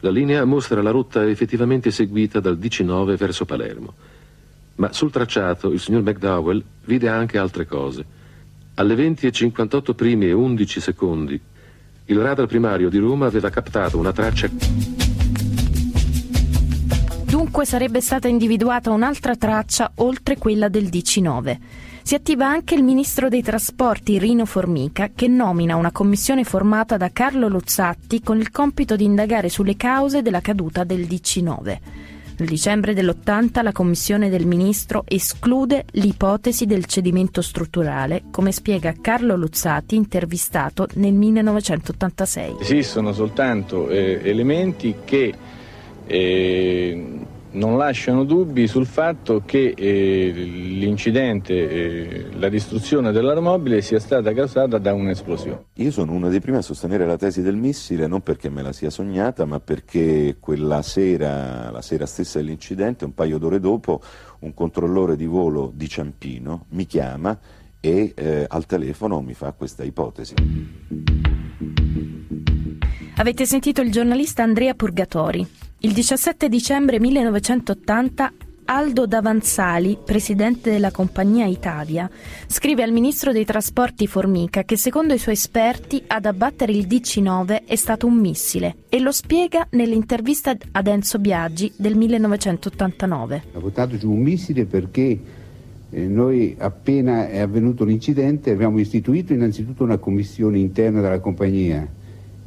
La 0.01 0.11
linea 0.11 0.45
mostra 0.45 0.83
la 0.83 0.91
rotta 0.91 1.25
effettivamente 1.25 1.93
seguita 1.93 2.41
dal 2.41 2.59
DC-9 2.59 3.15
verso 3.15 3.45
Palermo. 3.45 3.95
Ma 4.75 4.93
sul 4.93 5.13
tracciato 5.13 5.71
il 5.71 5.79
signor 5.79 6.03
McDowell 6.03 6.61
vide 6.87 7.09
anche 7.09 7.39
altre 7.39 7.65
cose. 7.65 8.05
Alle 8.75 8.97
20.58 8.97 9.95
primi 9.95 10.27
e 10.27 10.33
11 10.33 10.81
secondi, 10.81 11.41
il 12.07 12.19
radar 12.21 12.47
primario 12.47 12.89
di 12.89 12.99
Roma 12.99 13.27
aveva 13.27 13.51
captato 13.51 13.99
una 13.99 14.13
traccia. 14.13 14.51
Dunque 17.25 17.65
sarebbe 17.65 18.01
stata 18.01 18.27
individuata 18.27 18.91
un'altra 18.91 19.37
traccia 19.37 19.93
oltre 19.95 20.37
quella 20.39 20.69
del 20.69 20.87
DC-9. 20.87 21.59
Si 22.07 22.15
attiva 22.15 22.47
anche 22.47 22.77
il 22.77 22.85
ministro 22.85 23.29
dei 23.29 23.43
trasporti 23.43 24.17
Rino 24.21 24.47
Formica 24.47 25.11
che 25.13 25.27
nomina 25.27 25.75
una 25.75 25.91
commissione 25.91 26.45
formata 26.45 26.97
da 26.97 27.11
Carlo 27.11 27.49
Luzzatti 27.49 28.23
con 28.23 28.39
il 28.39 28.53
compito 28.53 28.95
di 28.95 29.03
indagare 29.03 29.49
sulle 29.49 29.77
cause 29.77 30.23
della 30.23 30.41
caduta 30.41 30.85
del 30.85 31.01
DC-9. 31.01 31.79
Nel 32.37 32.49
dicembre 32.49 32.95
dell'80 32.95 33.61
la 33.61 33.73
commissione 33.73 34.29
del 34.29 34.47
ministro 34.47 35.03
esclude 35.05 35.85
l'ipotesi 35.95 36.65
del 36.65 36.85
cedimento 36.85 37.43
strutturale, 37.43 38.23
come 38.31 38.53
spiega 38.53 38.95
Carlo 39.01 39.35
Luzzati 39.35 39.97
intervistato 39.97 40.87
nel 40.95 41.13
1986. 41.13 42.59
Esistono 42.61 43.13
soltanto 43.13 43.89
eh, 43.89 44.21
elementi 44.23 44.95
che 45.05 45.35
eh, 46.07 47.27
non 47.57 47.77
lasciano 47.77 48.25
dubbi 48.25 48.67
sul 48.67 48.87
fatto 48.87 49.43
che 49.45 49.75
eh, 49.77 50.31
l'incidente, 50.33 51.55
eh, 51.55 52.27
la 52.39 52.49
distruzione 52.49 53.11
dell'aeromobile 53.13 53.81
sia 53.81 53.99
stata 53.99 54.33
causata 54.33 54.79
da 54.79 54.93
un'esplosione. 54.93 55.65
Io 55.75 55.91
sono 55.91 56.13
uno 56.13 56.29
dei 56.29 56.41
primi 56.41 56.59
a 56.59 56.63
sostenere 56.63 57.07
la 57.07 57.17
tesi 57.17 57.43
del 57.43 57.57
missile, 57.57 58.07
non 58.07 58.21
perché 58.21 58.51
me 58.51 58.63
la 58.63 58.73
sia 58.73 58.91
sognata, 58.91 59.45
ma 59.47 59.59
perché 59.59 60.37
quella 60.39 60.83
sera, 60.83 61.71
la 61.71 61.83
sera 61.83 62.07
stessa 62.07 62.39
dell'incidente, 62.39 63.05
un 63.05 63.15
paio 63.15 63.39
d'ore 63.39 63.59
dopo, 63.59 64.01
un 64.41 64.53
controllore 64.55 65.17
di 65.17 65.27
volo 65.27 65.73
di 65.75 65.89
Ciampino 65.89 66.67
mi 66.71 66.87
chiama 66.87 67.37
e 67.81 68.13
eh, 68.15 68.45
al 68.49 68.67
telefono 68.67 69.21
mi 69.23 69.35
fa 69.35 69.53
questa 69.53 69.83
ipotesi. 69.83 70.35
Avete 73.19 73.47
sentito 73.47 73.81
il 73.81 73.91
giornalista 73.91 74.43
Andrea 74.43 74.75
Purgatori. 74.75 75.66
Il 75.81 75.93
17 75.93 76.49
dicembre 76.49 76.99
1980 76.99 78.33
Aldo 78.65 79.07
Davanzali, 79.07 79.99
presidente 80.03 80.71
della 80.71 80.91
compagnia 80.91 81.45
Italia, 81.45 82.09
scrive 82.47 82.83
al 82.83 82.93
ministro 82.93 83.31
dei 83.31 83.45
trasporti 83.45 84.07
Formica 84.07 84.65
che 84.65 84.79
secondo 84.79 85.13
i 85.13 85.19
suoi 85.19 85.35
esperti 85.35 86.03
ad 86.07 86.25
abbattere 86.25 86.73
il 86.73 86.87
DC-9 86.87 87.67
è 87.67 87.77
stato 87.77 88.07
un 88.07 88.15
missile 88.19 88.77
e 88.89 89.01
lo 89.01 89.13
spiega 89.13 89.67
nell'intervista 89.73 90.57
ad 90.73 90.87
Enzo 90.87 91.19
Biaggi 91.19 91.71
del 91.77 91.95
1989. 91.95 93.43
Ha 93.53 93.59
votato 93.59 93.99
su 93.99 94.11
un 94.11 94.23
missile 94.23 94.65
perché 94.65 95.21
eh, 95.91 96.07
noi 96.07 96.57
appena 96.59 97.29
è 97.29 97.39
avvenuto 97.39 97.85
l'incidente 97.85 98.51
abbiamo 98.51 98.79
istituito 98.81 99.35
innanzitutto 99.35 99.85
una 99.85 99.99
commissione 99.99 100.59
interna 100.59 101.03
della 101.03 101.21
compagnia 101.21 101.87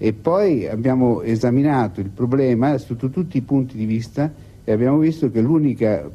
e 0.01 0.13
poi 0.13 0.65
abbiamo 0.65 1.21
esaminato 1.21 1.99
il 1.99 2.09
problema 2.09 2.77
sotto 2.77 3.09
tutti 3.09 3.35
i 3.35 3.41
punti 3.41 3.75
di 3.75 3.83
vista 3.83 4.31
e 4.63 4.71
abbiamo 4.71 4.97
visto 4.97 5.29
che 5.29 5.41
l'unica 5.41 6.09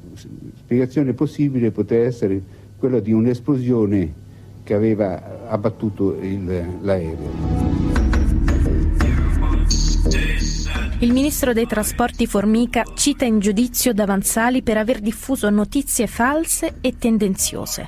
spiegazione 0.57 1.13
possibile 1.13 1.71
poteva 1.71 2.07
essere 2.07 2.41
quella 2.79 2.99
di 2.99 3.13
un'esplosione 3.13 4.13
che 4.63 4.73
aveva 4.73 5.47
abbattuto 5.49 6.19
il, 6.19 6.79
l'aereo. 6.81 7.73
Il 11.01 11.13
ministro 11.13 11.53
dei 11.53 11.67
trasporti 11.67 12.27
Formica 12.27 12.85
cita 12.95 13.27
in 13.27 13.39
giudizio 13.39 13.93
Davanzali 13.93 14.63
per 14.63 14.79
aver 14.79 15.01
diffuso 15.01 15.51
notizie 15.51 16.07
false 16.07 16.77
e 16.81 16.95
tendenziose. 16.97 17.87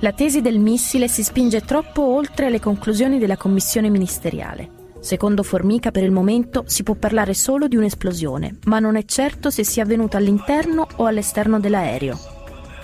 La 0.00 0.12
tesi 0.12 0.40
del 0.40 0.58
missile 0.58 1.06
si 1.06 1.22
spinge 1.22 1.60
troppo 1.60 2.02
oltre 2.02 2.50
le 2.50 2.58
conclusioni 2.58 3.20
della 3.20 3.36
commissione 3.36 3.90
ministeriale. 3.90 4.79
Secondo 5.00 5.42
Formica 5.42 5.90
per 5.90 6.02
il 6.02 6.10
momento 6.10 6.64
si 6.66 6.82
può 6.82 6.94
parlare 6.94 7.34
solo 7.34 7.68
di 7.68 7.76
un'esplosione, 7.76 8.58
ma 8.64 8.78
non 8.78 8.96
è 8.96 9.04
certo 9.04 9.50
se 9.50 9.64
sia 9.64 9.82
avvenuta 9.82 10.18
all'interno 10.18 10.86
o 10.96 11.06
all'esterno 11.06 11.58
dell'aereo. 11.58 12.18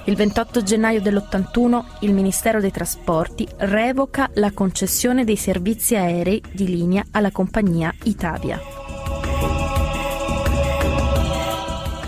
Il 0.07 0.15
28 0.15 0.63
gennaio 0.63 1.03
dell'81 1.03 1.85
il 2.01 2.15
Ministero 2.15 2.61
dei 2.61 2.71
Trasporti 2.71 3.47
revoca 3.59 4.31
la 4.35 4.53
concessione 4.53 5.25
dei 5.25 5.37
servizi 5.37 5.97
aerei 5.97 6.41
di 6.53 6.67
linea 6.67 7.05
alla 7.11 7.33
compagnia 7.33 7.93
Italia. 8.05 8.76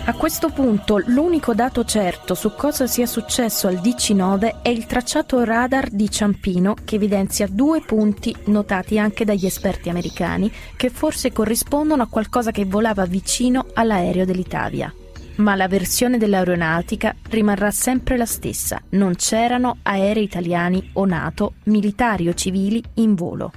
A 0.09 0.13
questo 0.13 0.49
punto 0.49 0.97
l'unico 1.05 1.53
dato 1.53 1.85
certo 1.85 2.33
su 2.33 2.55
cosa 2.55 2.87
sia 2.87 3.05
successo 3.05 3.67
al 3.67 3.75
DC-9 3.75 4.63
è 4.63 4.69
il 4.69 4.87
tracciato 4.87 5.43
radar 5.43 5.87
di 5.91 6.09
Ciampino 6.09 6.73
che 6.83 6.95
evidenzia 6.95 7.45
due 7.47 7.81
punti 7.81 8.35
notati 8.45 8.97
anche 8.97 9.23
dagli 9.23 9.45
esperti 9.45 9.87
americani 9.87 10.51
che 10.75 10.89
forse 10.89 11.31
corrispondono 11.31 12.01
a 12.01 12.07
qualcosa 12.07 12.49
che 12.49 12.65
volava 12.65 13.05
vicino 13.05 13.67
all'aereo 13.75 14.25
dell'Italia. 14.25 14.91
Ma 15.35 15.53
la 15.53 15.67
versione 15.67 16.17
dell'aeronautica 16.17 17.15
rimarrà 17.29 17.69
sempre 17.69 18.17
la 18.17 18.25
stessa, 18.25 18.81
non 18.89 19.13
c'erano 19.13 19.77
aerei 19.83 20.23
italiani 20.23 20.89
o 20.93 21.05
NATO, 21.05 21.53
militari 21.65 22.27
o 22.27 22.33
civili 22.33 22.83
in 22.95 23.13
volo. 23.13 23.51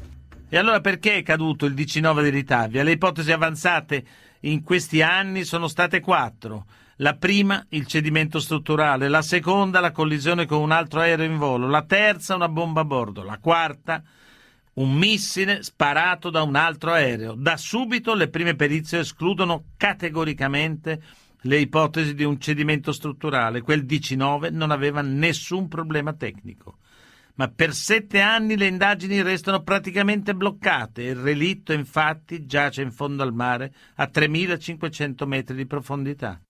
E 0.50 0.58
allora 0.58 0.82
perché 0.82 1.14
è 1.14 1.22
caduto 1.22 1.64
il 1.64 1.72
DC-9 1.72 2.20
dell'Italia? 2.20 2.82
Le 2.82 2.92
ipotesi 2.92 3.32
avanzate 3.32 4.04
in 4.42 4.62
questi 4.62 5.02
anni 5.02 5.44
sono 5.44 5.68
state 5.68 6.00
quattro. 6.00 6.66
La 6.96 7.14
prima, 7.14 7.64
il 7.70 7.86
cedimento 7.86 8.38
strutturale, 8.38 9.08
la 9.08 9.22
seconda, 9.22 9.80
la 9.80 9.90
collisione 9.90 10.46
con 10.46 10.60
un 10.60 10.70
altro 10.70 11.00
aereo 11.00 11.26
in 11.26 11.38
volo, 11.38 11.68
la 11.68 11.82
terza, 11.82 12.34
una 12.34 12.48
bomba 12.48 12.82
a 12.82 12.84
bordo, 12.84 13.22
la 13.22 13.38
quarta, 13.38 14.02
Un 14.74 14.94
missile 14.94 15.62
sparato 15.62 16.30
da 16.30 16.42
un 16.42 16.56
altro 16.56 16.92
aereo. 16.92 17.34
Da 17.34 17.58
subito 17.58 18.14
le 18.14 18.28
prime 18.28 18.54
perizie 18.54 19.00
escludono 19.00 19.64
categoricamente 19.76 21.02
le 21.42 21.58
ipotesi 21.58 22.14
di 22.14 22.24
un 22.24 22.40
cedimento 22.40 22.90
strutturale. 22.92 23.60
Quel 23.60 23.84
DC-9 23.84 24.50
non 24.50 24.70
aveva 24.70 25.02
nessun 25.02 25.68
problema 25.68 26.14
tecnico. 26.14 26.78
Ma 27.34 27.48
per 27.48 27.72
sette 27.74 28.20
anni 28.20 28.56
le 28.56 28.66
indagini 28.66 29.22
restano 29.22 29.62
praticamente 29.62 30.34
bloccate. 30.34 31.02
Il 31.02 31.16
relitto, 31.16 31.72
infatti, 31.72 32.46
giace 32.46 32.82
in 32.82 32.92
fondo 32.92 33.22
al 33.22 33.32
mare 33.32 33.72
a 33.96 34.06
3500 34.06 35.26
metri 35.26 35.56
di 35.56 35.66
profondità. 35.66 36.40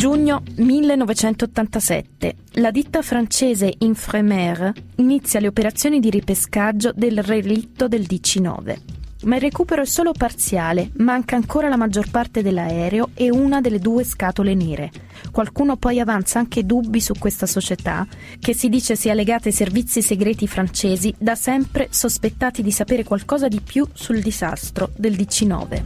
Giugno 0.00 0.42
1987. 0.56 2.36
La 2.54 2.70
ditta 2.70 3.02
francese 3.02 3.74
Infremer 3.80 4.72
inizia 4.96 5.40
le 5.40 5.48
operazioni 5.48 6.00
di 6.00 6.08
ripescaggio 6.08 6.92
del 6.94 7.22
relitto 7.22 7.86
del 7.86 8.02
DC-9. 8.02 8.99
Ma 9.22 9.34
il 9.34 9.42
recupero 9.42 9.82
è 9.82 9.86
solo 9.86 10.12
parziale, 10.12 10.92
manca 10.96 11.36
ancora 11.36 11.68
la 11.68 11.76
maggior 11.76 12.10
parte 12.10 12.40
dell'aereo 12.42 13.10
e 13.12 13.30
una 13.30 13.60
delle 13.60 13.78
due 13.78 14.02
scatole 14.02 14.54
nere. 14.54 14.90
Qualcuno 15.30 15.76
poi 15.76 16.00
avanza 16.00 16.38
anche 16.38 16.64
dubbi 16.64 17.02
su 17.02 17.12
questa 17.18 17.44
società, 17.44 18.06
che 18.38 18.54
si 18.54 18.70
dice 18.70 18.96
sia 18.96 19.12
legata 19.12 19.48
ai 19.48 19.54
servizi 19.54 20.00
segreti 20.00 20.48
francesi, 20.48 21.14
da 21.18 21.34
sempre 21.34 21.88
sospettati 21.90 22.62
di 22.62 22.72
sapere 22.72 23.04
qualcosa 23.04 23.46
di 23.48 23.60
più 23.60 23.86
sul 23.92 24.20
disastro 24.20 24.90
del 24.96 25.12
DC-9. 25.12 25.82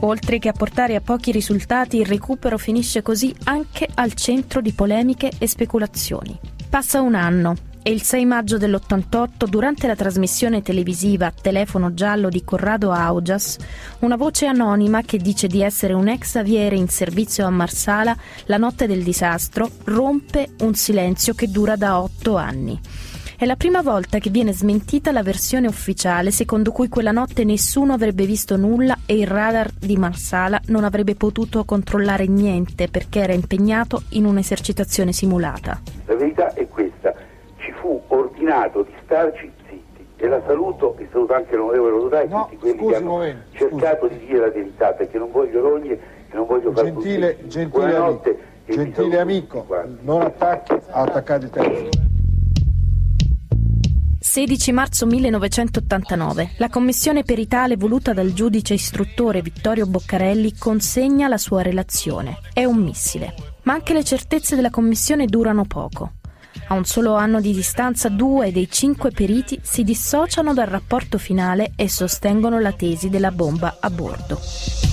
Oltre 0.00 0.40
che 0.40 0.48
a 0.48 0.52
portare 0.52 0.96
a 0.96 1.00
pochi 1.00 1.30
risultati, 1.30 1.98
il 1.98 2.06
recupero 2.06 2.58
finisce 2.58 3.02
così 3.02 3.32
anche 3.44 3.88
al 3.94 4.14
centro 4.14 4.60
di 4.60 4.72
polemiche 4.72 5.30
e 5.38 5.46
speculazioni. 5.46 6.36
Passa 6.68 7.00
un 7.00 7.14
anno 7.14 7.70
e 7.82 7.90
il 7.90 8.02
6 8.02 8.24
maggio 8.24 8.58
dell'88, 8.58 9.46
durante 9.48 9.86
la 9.86 9.96
trasmissione 9.96 10.62
televisiva 10.62 11.32
Telefono 11.32 11.94
giallo 11.94 12.28
di 12.28 12.44
Corrado 12.44 12.90
Augias, 12.92 13.56
una 14.00 14.16
voce 14.16 14.46
anonima 14.46 15.02
che 15.02 15.18
dice 15.18 15.46
di 15.46 15.62
essere 15.62 15.92
un 15.92 16.08
ex 16.08 16.36
aviere 16.36 16.76
in 16.76 16.88
servizio 16.88 17.46
a 17.46 17.50
Marsala 17.50 18.16
la 18.46 18.56
notte 18.56 18.86
del 18.86 19.02
disastro 19.02 19.70
rompe 19.84 20.50
un 20.60 20.74
silenzio 20.74 21.34
che 21.34 21.50
dura 21.50 21.76
da 21.76 22.00
otto 22.00 22.36
anni. 22.36 22.80
È 23.42 23.44
la 23.44 23.56
prima 23.56 23.82
volta 23.82 24.20
che 24.20 24.30
viene 24.30 24.52
smentita 24.52 25.10
la 25.10 25.24
versione 25.24 25.66
ufficiale 25.66 26.30
secondo 26.30 26.70
cui 26.70 26.88
quella 26.88 27.10
notte 27.10 27.42
nessuno 27.42 27.92
avrebbe 27.92 28.24
visto 28.24 28.56
nulla 28.56 28.96
e 29.04 29.16
il 29.16 29.26
radar 29.26 29.68
di 29.72 29.96
Marsala 29.96 30.60
non 30.66 30.84
avrebbe 30.84 31.16
potuto 31.16 31.64
controllare 31.64 32.28
niente 32.28 32.86
perché 32.86 33.18
era 33.18 33.32
impegnato 33.32 34.04
in 34.10 34.26
un'esercitazione 34.26 35.12
simulata. 35.12 35.80
La 36.06 36.14
verità 36.14 36.54
è 36.54 36.68
questa, 36.68 36.91
fu 37.82 38.00
ordinato 38.06 38.82
di 38.82 38.92
starci 39.02 39.50
zitti 39.68 40.06
e 40.16 40.28
la 40.28 40.40
saluto 40.46 40.96
e 40.98 41.08
saluto 41.10 41.34
anche 41.34 41.56
l'onorevole 41.56 41.90
Rodai 41.90 42.28
no, 42.28 42.46
tutti 42.48 42.56
quelli 42.58 42.86
che 42.86 42.94
hanno 42.94 43.10
momento, 43.10 43.56
cercato 43.56 44.06
scusi. 44.06 44.18
di 44.20 44.26
dire 44.26 44.38
la 44.38 44.50
verità 44.50 44.92
perché 44.92 45.18
non 45.18 45.30
voglio 45.32 45.60
rogne 45.60 45.92
e 45.92 46.34
non 46.34 46.46
voglio 46.46 46.70
fare 46.70 46.92
gentile, 46.92 47.38
gentile 47.48 47.96
amico, 47.96 48.36
gentile 48.66 49.18
amico 49.18 49.66
non 50.02 50.22
attacchi, 50.22 50.72
ha 50.72 51.00
attaccato 51.02 51.44
il 51.44 51.50
telefono. 51.50 51.88
16 54.20 54.72
marzo 54.72 55.04
1989. 55.04 56.52
La 56.58 56.68
commissione 56.68 57.24
peritale 57.24 57.76
voluta 57.76 58.14
dal 58.14 58.32
giudice 58.32 58.74
istruttore 58.74 59.42
Vittorio 59.42 59.86
Boccarelli 59.86 60.56
consegna 60.56 61.26
la 61.26 61.36
sua 61.36 61.60
relazione. 61.60 62.38
È 62.52 62.64
un 62.64 62.78
missile. 62.78 63.34
Ma 63.64 63.74
anche 63.74 63.92
le 63.92 64.04
certezze 64.04 64.54
della 64.54 64.70
commissione 64.70 65.26
durano 65.26 65.64
poco. 65.64 66.12
A 66.68 66.74
un 66.74 66.84
solo 66.84 67.14
anno 67.14 67.40
di 67.40 67.52
distanza 67.52 68.08
due 68.08 68.52
dei 68.52 68.68
cinque 68.70 69.10
periti 69.10 69.58
si 69.62 69.84
dissociano 69.84 70.54
dal 70.54 70.66
rapporto 70.66 71.18
finale 71.18 71.72
e 71.76 71.88
sostengono 71.88 72.60
la 72.60 72.72
tesi 72.72 73.08
della 73.08 73.30
bomba 73.30 73.76
a 73.80 73.90
bordo. 73.90 74.91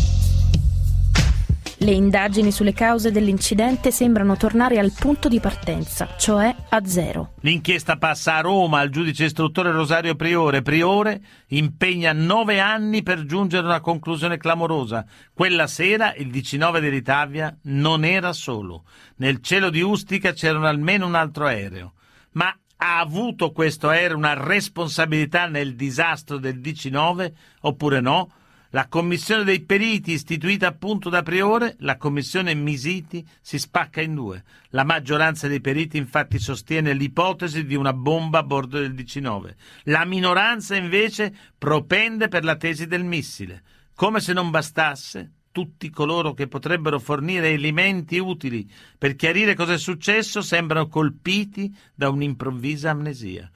Le 1.82 1.92
indagini 1.92 2.52
sulle 2.52 2.74
cause 2.74 3.10
dell'incidente 3.10 3.90
sembrano 3.90 4.36
tornare 4.36 4.80
al 4.80 4.92
punto 4.92 5.30
di 5.30 5.40
partenza, 5.40 6.10
cioè 6.18 6.54
a 6.68 6.86
zero. 6.86 7.36
L'inchiesta 7.40 7.96
passa 7.96 8.36
a 8.36 8.42
Roma 8.42 8.80
al 8.80 8.90
giudice 8.90 9.24
istruttore 9.24 9.72
Rosario 9.72 10.14
Priore. 10.16 10.62
Priore 10.62 11.22
impegna 11.48 12.12
nove 12.12 12.60
anni 12.60 13.02
per 13.02 13.24
giungere 13.24 13.64
a 13.64 13.70
una 13.70 13.80
conclusione 13.80 14.36
clamorosa. 14.36 15.06
Quella 15.34 15.68
sera 15.68 16.14
il 16.16 16.30
19 16.30 16.82
dell'Italia 16.82 17.58
non 17.64 18.04
era 18.04 18.34
solo. 18.34 18.84
Nel 19.16 19.42
cielo 19.42 19.70
di 19.70 19.80
Ustica 19.80 20.34
c'era 20.34 20.68
almeno 20.68 21.08
un 21.08 21.16
altro 21.16 21.46
aereo. 21.46 21.94
Ma 22.32 22.54
ha 22.76 23.00
avuto 23.00 23.54
questo 23.54 23.88
aereo 23.88 24.18
una 24.18 24.34
responsabilità 24.34 25.48
nel 25.48 25.76
disastro 25.76 26.40
del 26.40 26.60
19 26.60 27.34
oppure 27.62 28.02
no? 28.02 28.32
La 28.72 28.88
commissione 28.88 29.44
dei 29.44 29.62
periti, 29.62 30.12
istituita 30.12 30.68
appunto 30.68 31.10
da 31.10 31.24
Priore, 31.24 31.76
la 31.80 31.98
commissione 31.98 32.54
Misiti, 32.54 33.28
si 33.42 33.58
spacca 33.58 34.00
in 34.00 34.14
due. 34.14 34.44
La 34.70 34.84
maggioranza 34.84 35.48
dei 35.48 35.60
periti 35.60 35.98
infatti 35.98 36.38
sostiene 36.38 36.94
l'ipotesi 36.94 37.66
di 37.66 37.74
una 37.74 37.94
bomba 37.94 38.40
a 38.40 38.44
bordo 38.44 38.78
del 38.78 38.94
19. 38.94 39.56
La 39.86 40.06
minoranza 40.06 40.76
invece 40.76 41.34
propende 41.58 42.28
per 42.28 42.44
la 42.44 42.58
tesi 42.58 42.86
del 42.86 43.04
missile. 43.04 43.64
Come 43.96 44.20
se 44.20 44.34
non 44.34 44.52
bastasse, 44.52 45.32
tutti 45.52 45.90
coloro 45.90 46.36
che 46.36 46.48
potrebbero 46.48 47.00
fornire 47.00 47.50
elementi 47.50 48.20
utili 48.20 48.70
per 49.00 49.16
chiarire 49.16 49.56
cosa 49.56 49.74
è 49.74 49.78
successo 49.80 50.42
sembrano 50.42 50.88
colpiti 50.88 51.76
da 51.96 52.10
un'improvvisa 52.10 52.92
amnesia. 52.92 53.50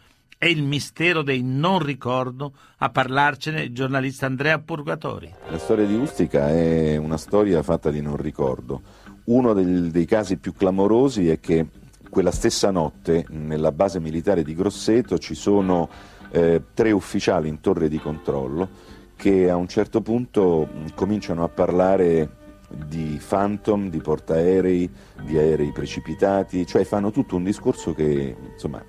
È 0.44 0.48
il 0.48 0.62
mistero 0.62 1.22
dei 1.22 1.42
non 1.42 1.80
ricordo 1.80 2.52
a 2.80 2.90
parlarcene 2.90 3.62
il 3.62 3.74
giornalista 3.74 4.26
Andrea 4.26 4.60
Purgatori. 4.60 5.34
La 5.50 5.58
storia 5.58 5.86
di 5.86 5.96
Ustica 5.96 6.50
è 6.50 6.98
una 6.98 7.16
storia 7.16 7.64
fatta 7.64 7.90
di 7.90 8.02
non 8.02 8.18
ricordo. 8.18 8.82
Uno 9.28 9.54
del, 9.54 9.90
dei 9.90 10.04
casi 10.04 10.36
più 10.36 10.52
clamorosi 10.52 11.30
è 11.30 11.40
che 11.40 11.68
quella 12.10 12.32
stessa 12.32 12.72
notte 12.72 13.26
nella 13.30 13.72
base 13.72 14.02
militare 14.02 14.44
di 14.44 14.54
Grosseto 14.54 15.18
ci 15.18 15.34
sono 15.34 15.88
eh, 16.32 16.62
tre 16.74 16.92
ufficiali 16.92 17.48
in 17.48 17.62
torre 17.62 17.88
di 17.88 17.98
controllo 17.98 18.68
che 19.16 19.50
a 19.50 19.56
un 19.56 19.70
certo 19.70 20.02
punto 20.02 20.68
cominciano 20.94 21.46
a 21.46 21.48
parlare 21.48 22.42
di 22.68 23.18
phantom, 23.26 23.90
di 23.90 24.00
portaerei, 24.00 24.90
di 25.22 25.38
aerei 25.38 25.72
precipitati, 25.72 26.66
cioè 26.66 26.84
fanno 26.84 27.12
tutto 27.12 27.36
un 27.36 27.44
discorso 27.44 27.94
che 27.94 28.36
insomma, 28.52 28.84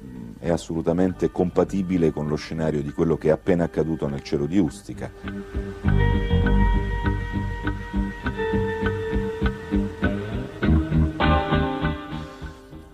è 0.44 0.50
assolutamente 0.50 1.30
compatibile 1.30 2.12
con 2.12 2.28
lo 2.28 2.36
scenario 2.36 2.82
di 2.82 2.92
quello 2.92 3.16
che 3.16 3.28
è 3.28 3.30
appena 3.30 3.64
accaduto 3.64 4.06
nel 4.08 4.22
cielo 4.22 4.44
di 4.44 4.58
Ustica. 4.58 5.10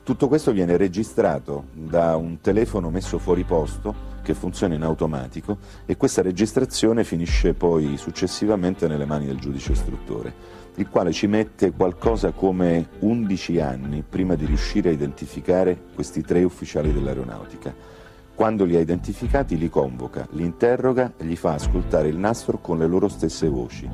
Tutto 0.05 0.29
questo 0.29 0.53
viene 0.53 0.77
registrato 0.77 1.65
da 1.73 2.15
un 2.15 2.41
telefono 2.41 2.89
messo 2.89 3.19
fuori 3.19 3.43
posto 3.43 4.09
che 4.23 4.35
funziona 4.35 4.77
in 4.77 4.83
automatico 4.83 5.59
e 5.87 5.97
questa 5.97 6.23
registrazione 6.23 7.03
finisce 7.03 7.55
poi 7.55 7.97
successivamente 7.97 8.87
nelle 8.87 9.07
mani 9.07 9.27
del 9.27 9.41
giudice 9.41 9.73
istruttore 9.73 10.60
il 10.77 10.89
quale 10.89 11.13
ci 11.13 11.27
mette 11.27 11.73
qualcosa 11.73 12.33
come 12.33 12.89
11 13.01 13.61
anni 13.61 14.05
prima 14.09 14.35
di 14.35 14.47
riuscire 14.47 14.91
a 14.91 14.93
identificare 14.93 15.79
questi 15.95 16.23
tre 16.23 16.43
ufficiali 16.43 16.93
dell'aeronautica. 16.93 17.75
Quando 18.35 18.65
li 18.65 18.77
ha 18.77 18.81
identificati 18.81 19.59
li 19.59 19.69
convoca, 19.69 20.27
li 20.31 20.45
interroga 20.45 21.13
e 21.17 21.25
gli 21.25 21.37
fa 21.37 21.53
ascoltare 21.53 22.09
il 22.09 22.17
nastro 22.17 22.59
con 22.59 22.79
le 22.79 22.87
loro 22.87 23.09
stesse 23.09 23.49
voci. 23.49 23.89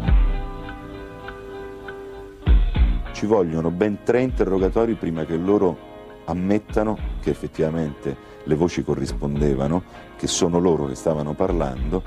Ci 3.13 3.27
vogliono 3.27 3.71
ben 3.71 4.05
tre 4.05 4.21
interrogatori 4.21 4.95
prima 4.95 5.25
che 5.25 5.37
loro 5.37 5.95
ammettano 6.27 6.99
che 7.21 7.31
effettivamente 7.31 8.35
le 8.45 8.55
voci 8.55 8.85
corrispondevano, 8.85 9.83
che 10.17 10.27
sono 10.27 10.59
loro 10.59 10.87
che 10.87 10.95
stavano 10.95 11.35
parlando, 11.35 12.03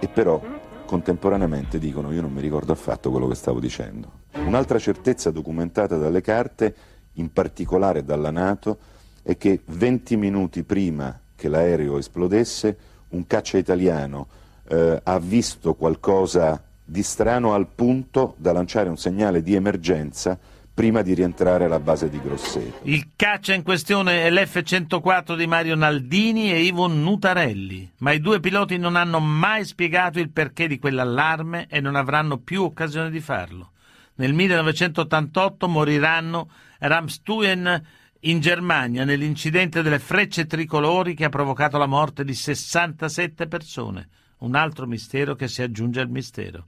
e 0.00 0.08
però 0.08 0.40
contemporaneamente 0.86 1.78
dicono 1.78 2.12
io 2.12 2.20
non 2.20 2.32
mi 2.32 2.40
ricordo 2.40 2.72
affatto 2.72 3.10
quello 3.10 3.28
che 3.28 3.34
stavo 3.34 3.60
dicendo. 3.60 4.22
Un'altra 4.34 4.78
certezza 4.78 5.30
documentata 5.30 5.96
dalle 5.96 6.20
carte, 6.20 6.74
in 7.14 7.32
particolare 7.32 8.04
dalla 8.04 8.30
Nato, 8.30 8.78
è 9.22 9.36
che 9.36 9.60
20 9.64 10.16
minuti 10.16 10.62
prima 10.62 11.18
che 11.34 11.48
l'aereo 11.48 11.98
esplodesse 11.98 12.76
un 13.10 13.26
caccia 13.26 13.58
italiano 13.58 14.26
eh, 14.68 15.00
ha 15.02 15.18
visto 15.18 15.74
qualcosa 15.74 16.62
di 16.84 17.02
strano 17.02 17.54
al 17.54 17.68
punto 17.68 18.34
da 18.36 18.52
lanciare 18.52 18.88
un 18.88 18.98
segnale 18.98 19.42
di 19.42 19.54
emergenza 19.54 20.38
prima 20.74 21.02
di 21.02 21.14
rientrare 21.14 21.64
alla 21.64 21.78
base 21.78 22.10
di 22.10 22.20
Grosseto. 22.20 22.80
Il 22.82 23.10
caccia 23.14 23.54
in 23.54 23.62
questione 23.62 24.24
è 24.24 24.30
l'F-104 24.30 25.36
di 25.36 25.46
Mario 25.46 25.76
Naldini 25.76 26.52
e 26.52 26.62
Ivo 26.62 26.88
Nutarelli, 26.88 27.92
ma 27.98 28.10
i 28.10 28.20
due 28.20 28.40
piloti 28.40 28.76
non 28.76 28.96
hanno 28.96 29.20
mai 29.20 29.64
spiegato 29.64 30.18
il 30.18 30.30
perché 30.30 30.66
di 30.66 30.80
quell'allarme 30.80 31.66
e 31.68 31.80
non 31.80 31.94
avranno 31.94 32.38
più 32.38 32.64
occasione 32.64 33.10
di 33.10 33.20
farlo. 33.20 33.70
Nel 34.16 34.32
1988 34.32 35.68
moriranno 35.68 36.50
Ramstuen 36.80 37.82
in 38.20 38.40
Germania 38.40 39.04
nell'incidente 39.04 39.80
delle 39.82 39.98
frecce 40.00 40.46
tricolori 40.46 41.14
che 41.14 41.24
ha 41.24 41.30
provocato 41.30 41.78
la 41.78 41.86
morte 41.86 42.24
di 42.24 42.34
67 42.34 43.46
persone. 43.46 44.08
Un 44.38 44.56
altro 44.56 44.86
mistero 44.86 45.36
che 45.36 45.46
si 45.46 45.62
aggiunge 45.62 46.00
al 46.00 46.10
mistero. 46.10 46.66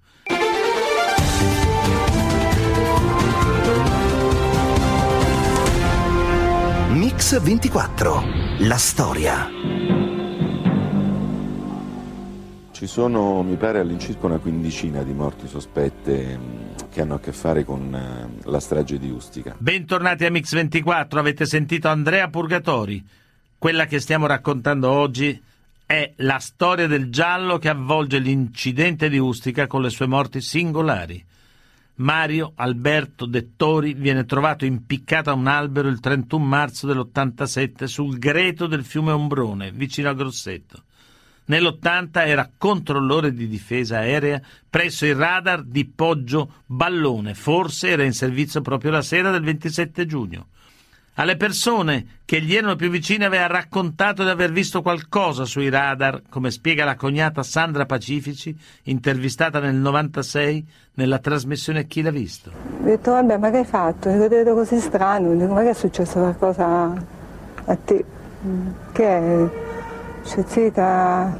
Mix 7.16 7.40
24. 7.40 8.24
La 8.58 8.76
storia. 8.76 9.48
Ci 12.72 12.86
sono, 12.86 13.42
mi 13.42 13.56
pare, 13.56 13.78
all'incirca 13.78 14.26
una 14.26 14.36
quindicina 14.36 15.02
di 15.02 15.14
morti 15.14 15.48
sospette 15.48 16.38
che 16.90 17.00
hanno 17.00 17.14
a 17.14 17.18
che 17.18 17.32
fare 17.32 17.64
con 17.64 17.94
eh, 17.94 18.48
la 18.50 18.60
strage 18.60 18.98
di 18.98 19.08
Ustica. 19.08 19.54
Bentornati 19.56 20.26
a 20.26 20.30
Mix 20.30 20.52
24, 20.52 21.18
avete 21.18 21.46
sentito 21.46 21.88
Andrea 21.88 22.28
Purgatori. 22.28 23.02
Quella 23.56 23.86
che 23.86 23.98
stiamo 23.98 24.26
raccontando 24.26 24.90
oggi 24.90 25.42
è 25.86 26.12
la 26.16 26.38
storia 26.38 26.86
del 26.86 27.08
giallo 27.08 27.56
che 27.56 27.70
avvolge 27.70 28.18
l'incidente 28.18 29.08
di 29.08 29.16
Ustica 29.16 29.66
con 29.66 29.80
le 29.80 29.88
sue 29.88 30.06
morti 30.06 30.42
singolari. 30.42 31.24
Mario 31.96 32.52
Alberto 32.56 33.24
Dettori 33.24 33.94
viene 33.94 34.24
trovato 34.26 34.64
impiccato 34.64 35.30
a 35.30 35.34
un 35.34 35.46
albero 35.46 35.88
il 35.88 36.00
31 36.00 36.44
marzo 36.44 36.86
dell'87 36.86 37.84
sul 37.84 38.18
greto 38.18 38.66
del 38.66 38.84
fiume 38.84 39.12
Ombrone, 39.12 39.72
vicino 39.72 40.10
a 40.10 40.14
Grosseto. 40.14 40.82
Nell'80 41.46 42.26
era 42.26 42.50
controllore 42.56 43.32
di 43.32 43.46
difesa 43.46 43.98
aerea 43.98 44.42
presso 44.68 45.06
il 45.06 45.14
radar 45.14 45.62
di 45.62 45.86
Poggio 45.86 46.62
Ballone, 46.66 47.34
forse 47.34 47.88
era 47.88 48.02
in 48.02 48.12
servizio 48.12 48.60
proprio 48.60 48.90
la 48.90 49.02
sera 49.02 49.30
del 49.30 49.42
27 49.42 50.06
giugno. 50.06 50.48
Alle 51.18 51.38
persone 51.38 52.18
che 52.26 52.42
gli 52.42 52.54
erano 52.54 52.76
più 52.76 52.90
vicine 52.90 53.24
aveva 53.24 53.46
raccontato 53.46 54.22
di 54.22 54.28
aver 54.28 54.52
visto 54.52 54.82
qualcosa 54.82 55.46
sui 55.46 55.70
radar, 55.70 56.20
come 56.28 56.50
spiega 56.50 56.84
la 56.84 56.94
cognata 56.94 57.42
Sandra 57.42 57.86
Pacifici, 57.86 58.54
intervistata 58.82 59.58
nel 59.58 59.76
96 59.76 60.66
nella 60.94 61.18
trasmissione 61.18 61.86
Chi 61.86 62.02
l'ha 62.02 62.10
visto. 62.10 62.50
Ho 62.50 62.84
detto, 62.84 63.12
vabbè, 63.12 63.38
ma 63.38 63.48
che 63.48 63.56
hai 63.56 63.64
fatto? 63.64 64.10
Ti 64.10 64.28
vedo 64.28 64.52
così 64.52 64.78
strano, 64.78 65.34
dico, 65.34 65.54
ma 65.54 65.62
che 65.62 65.70
è 65.70 65.74
successo 65.74 66.18
qualcosa 66.18 66.92
a 67.64 67.76
te? 67.76 68.04
Che 68.92 69.06
è? 69.06 69.48
Scezzita, 70.22 71.34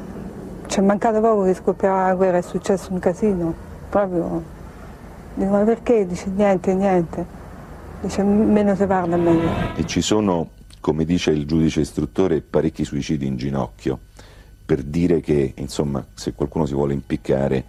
ci 0.68 0.78
è 0.78 0.82
mancato 0.82 1.20
poco 1.20 1.42
che 1.42 1.52
scoppiava 1.52 2.06
la 2.06 2.14
guerra, 2.14 2.38
è 2.38 2.42
successo 2.42 2.92
un 2.92 2.98
casino, 2.98 3.54
proprio. 3.90 4.42
Dico, 5.34 5.50
ma 5.50 5.64
perché? 5.64 6.06
Dice 6.06 6.30
niente, 6.34 6.72
niente. 6.72 7.35
Dice 8.06 8.22
meno 8.22 8.76
si 8.76 8.86
parla 8.86 9.16
meglio. 9.16 9.74
E 9.74 9.84
ci 9.84 10.00
sono, 10.00 10.50
come 10.78 11.04
dice 11.04 11.32
il 11.32 11.44
giudice 11.44 11.80
istruttore, 11.80 12.40
parecchi 12.40 12.84
suicidi 12.84 13.26
in 13.26 13.36
ginocchio, 13.36 13.98
per 14.64 14.84
dire 14.84 15.18
che, 15.20 15.54
insomma, 15.56 16.06
se 16.14 16.32
qualcuno 16.32 16.66
si 16.66 16.74
vuole 16.74 16.92
impiccare, 16.92 17.64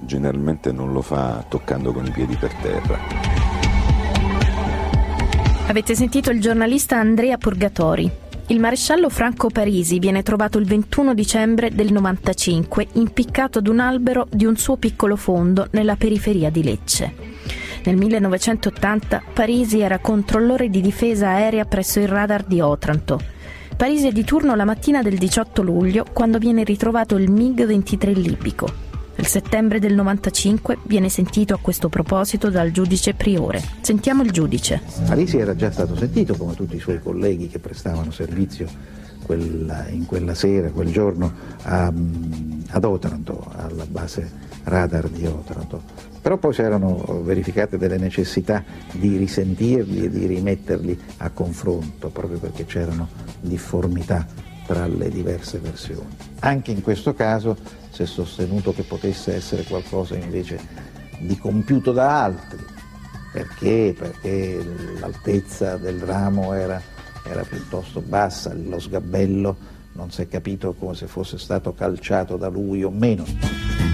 generalmente 0.00 0.72
non 0.72 0.94
lo 0.94 1.02
fa 1.02 1.44
toccando 1.46 1.92
con 1.92 2.06
i 2.06 2.10
piedi 2.10 2.36
per 2.36 2.54
terra. 2.54 2.98
Avete 5.66 5.94
sentito 5.94 6.30
il 6.30 6.40
giornalista 6.40 6.96
Andrea 6.96 7.36
Purgatori. 7.36 8.10
Il 8.46 8.60
maresciallo 8.60 9.10
Franco 9.10 9.50
Parisi 9.50 9.98
viene 9.98 10.22
trovato 10.22 10.56
il 10.56 10.64
21 10.64 11.12
dicembre 11.12 11.70
del 11.70 11.92
95 11.92 12.88
impiccato 12.94 13.58
ad 13.58 13.68
un 13.68 13.78
albero 13.78 14.26
di 14.30 14.46
un 14.46 14.56
suo 14.56 14.78
piccolo 14.78 15.16
fondo 15.16 15.68
nella 15.72 15.96
periferia 15.96 16.48
di 16.48 16.62
Lecce. 16.62 17.39
Nel 17.82 17.96
1980 17.96 19.22
Parisi 19.32 19.80
era 19.80 19.98
controllore 19.98 20.68
di 20.68 20.82
difesa 20.82 21.28
aerea 21.28 21.64
presso 21.64 21.98
il 21.98 22.08
radar 22.08 22.44
di 22.44 22.60
Otranto. 22.60 23.18
Parisi 23.74 24.08
è 24.08 24.12
di 24.12 24.24
turno 24.24 24.54
la 24.54 24.66
mattina 24.66 25.00
del 25.00 25.16
18 25.16 25.62
luglio 25.62 26.04
quando 26.12 26.38
viene 26.38 26.62
ritrovato 26.62 27.16
il 27.16 27.30
MiG-23 27.30 28.12
libico. 28.12 28.88
Nel 29.16 29.26
settembre 29.26 29.78
del 29.78 29.94
95 29.94 30.78
viene 30.84 31.08
sentito 31.08 31.54
a 31.54 31.58
questo 31.58 31.88
proposito 31.88 32.50
dal 32.50 32.70
giudice 32.70 33.14
Priore. 33.14 33.62
Sentiamo 33.80 34.22
il 34.22 34.30
giudice. 34.30 34.82
Parisi 35.06 35.38
era 35.38 35.56
già 35.56 35.70
stato 35.70 35.96
sentito 35.96 36.36
come 36.36 36.54
tutti 36.54 36.76
i 36.76 36.80
suoi 36.80 37.00
colleghi 37.00 37.48
che 37.48 37.58
prestavano 37.58 38.10
servizio 38.10 38.66
quella, 39.22 39.88
in 39.88 40.04
quella 40.04 40.34
sera, 40.34 40.70
quel 40.70 40.92
giorno 40.92 41.32
a, 41.62 41.92
ad 42.68 42.84
Otranto, 42.84 43.50
alla 43.56 43.86
base 43.86 44.30
radar 44.64 45.08
di 45.08 45.24
Otranto. 45.24 46.09
Però 46.20 46.36
poi 46.36 46.52
si 46.52 46.60
erano 46.60 47.22
verificate 47.22 47.78
delle 47.78 47.96
necessità 47.96 48.62
di 48.92 49.16
risentirli 49.16 50.04
e 50.04 50.10
di 50.10 50.26
rimetterli 50.26 50.98
a 51.18 51.30
confronto, 51.30 52.08
proprio 52.08 52.38
perché 52.38 52.66
c'erano 52.66 53.08
difformità 53.40 54.26
tra 54.66 54.86
le 54.86 55.08
diverse 55.08 55.58
versioni. 55.58 56.14
Anche 56.40 56.70
in 56.70 56.82
questo 56.82 57.14
caso 57.14 57.56
si 57.90 58.02
è 58.02 58.06
sostenuto 58.06 58.72
che 58.72 58.82
potesse 58.82 59.34
essere 59.34 59.64
qualcosa 59.64 60.16
invece 60.16 60.58
di 61.20 61.36
compiuto 61.36 61.92
da 61.92 62.24
altri. 62.24 62.64
Perché? 63.32 63.94
Perché 63.96 64.64
l'altezza 64.98 65.76
del 65.76 66.00
ramo 66.00 66.52
era, 66.52 66.80
era 67.24 67.42
piuttosto 67.42 68.00
bassa, 68.00 68.52
lo 68.54 68.78
sgabello 68.78 69.78
non 69.92 70.10
si 70.10 70.22
è 70.22 70.28
capito 70.28 70.72
come 70.72 70.94
se 70.94 71.06
fosse 71.06 71.36
stato 71.38 71.74
calciato 71.74 72.36
da 72.36 72.48
lui 72.48 72.82
o 72.84 72.90
meno. 72.90 73.24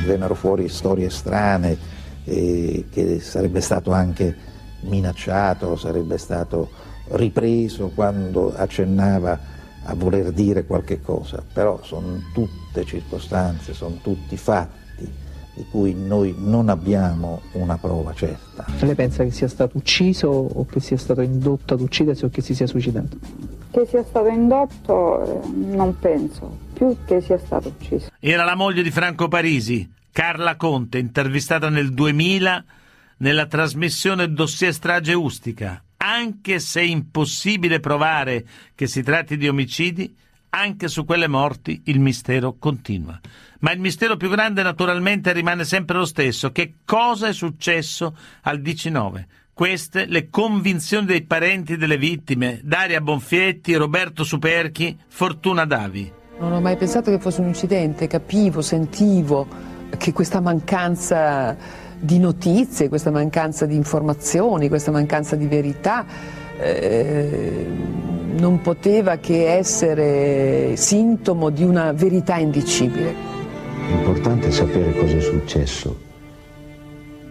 Vennero 0.05 0.35
fuori 0.35 0.69
storie 0.69 1.11
strane, 1.11 1.73
eh, 1.73 1.79
che 2.27 3.21
sarebbe 3.21 3.61
stato 3.61 3.93
anche 3.93 4.35
minacciato, 4.81 5.77
sarebbe 5.77 6.19
stato 6.19 6.69
ripreso 7.11 7.93
quando 7.95 8.53
accennava 8.55 9.39
a 9.85 9.95
voler 9.95 10.33
dire 10.33 10.65
qualche 10.65 11.01
cosa, 11.01 11.43
però 11.53 11.81
sono 11.83 12.21
tutte 12.35 12.85
circostanze, 12.85 13.73
sono 13.73 13.99
tutti 14.03 14.37
fatti 14.37 14.85
di 15.55 15.65
cui 15.71 15.95
noi 15.95 16.35
non 16.37 16.69
abbiamo 16.69 17.41
una 17.53 17.79
prova 17.79 18.12
certa. 18.12 18.67
Lei 18.81 18.95
pensa 18.95 19.25
che 19.25 19.31
sia 19.31 19.49
stato 19.49 19.79
ucciso 19.79 20.29
o 20.29 20.67
che 20.67 20.81
sia 20.81 20.99
stato 20.99 21.23
indotto 21.23 21.75
ad 21.75 21.81
uccidersi 21.81 22.27
o 22.27 22.29
che 22.29 22.43
si 22.43 22.55
sia 22.55 22.67
suicidato? 22.67 23.17
Che 23.71 23.87
sia 23.87 24.05
stato 24.05 24.29
indotto 24.29 25.23
eh, 25.23 25.49
non 25.49 25.99
penso, 25.99 26.59
più 26.75 26.95
che 27.07 27.23
sia 27.23 27.39
stato 27.39 27.69
ucciso. 27.69 28.09
Era 28.21 28.45
la 28.45 28.55
moglie 28.55 28.83
di 28.83 28.91
Franco 28.91 29.29
Parisi, 29.29 29.91
Carla 30.16 30.57
Conte, 30.57 30.96
intervistata 30.96 31.68
nel 31.68 31.92
2000 31.92 32.64
nella 33.18 33.44
trasmissione 33.44 34.33
Dossier 34.33 34.72
Strage 34.72 35.12
Ustica, 35.12 35.85
anche 35.98 36.59
se 36.59 36.81
è 36.81 36.85
impossibile 36.85 37.81
provare 37.81 38.46
che 38.74 38.87
si 38.87 39.02
tratti 39.02 39.37
di 39.37 39.46
omicidi, 39.46 40.16
anche 40.48 40.88
su 40.88 41.05
quelle 41.05 41.29
morti 41.29 41.83
il 41.85 42.00
mistero 42.00 42.57
continua. 42.59 43.20
Ma 43.59 43.72
il 43.72 43.79
mistero 43.79 44.16
più 44.16 44.31
grande 44.31 44.62
naturalmente 44.62 45.35
rimane 45.35 45.66
sempre 45.66 45.98
lo 45.98 46.07
stesso. 46.07 46.50
Che 46.50 46.76
cosa 46.87 47.29
è 47.29 47.35
successo 47.35 48.16
al 48.44 48.62
19? 48.62 49.26
Queste 49.52 50.07
le 50.07 50.31
convinzioni 50.31 51.05
dei 51.05 51.24
parenti 51.24 51.76
delle 51.76 51.98
vittime, 51.98 52.61
Daria 52.64 53.02
Bonfietti, 53.02 53.74
Roberto 53.74 54.24
Superchi, 54.24 54.96
Fortuna 55.09 55.66
Davi. 55.66 56.11
Non 56.40 56.52
ho 56.52 56.61
mai 56.62 56.79
pensato 56.79 57.11
che 57.11 57.18
fosse 57.18 57.42
un 57.42 57.48
incidente, 57.48 58.07
capivo, 58.07 58.62
sentivo 58.62 59.74
che 59.96 60.12
questa 60.12 60.40
mancanza 60.40 61.57
di 61.99 62.18
notizie, 62.18 62.88
questa 62.88 63.11
mancanza 63.11 63.66
di 63.66 63.75
informazioni, 63.75 64.68
questa 64.68 64.90
mancanza 64.90 65.37
di 65.37 65.46
verità 65.46 66.05
eh, 66.59 67.66
non 68.37 68.61
poteva 68.61 69.16
che 69.16 69.51
essere 69.51 70.77
sintomo 70.77 71.51
di 71.51 71.64
una 71.64 71.92
verità 71.92 72.37
indicibile. 72.37 73.35
È 74.40 74.51
sapere 74.51 74.92
cosa 74.94 75.16
è 75.16 75.20
successo, 75.20 75.99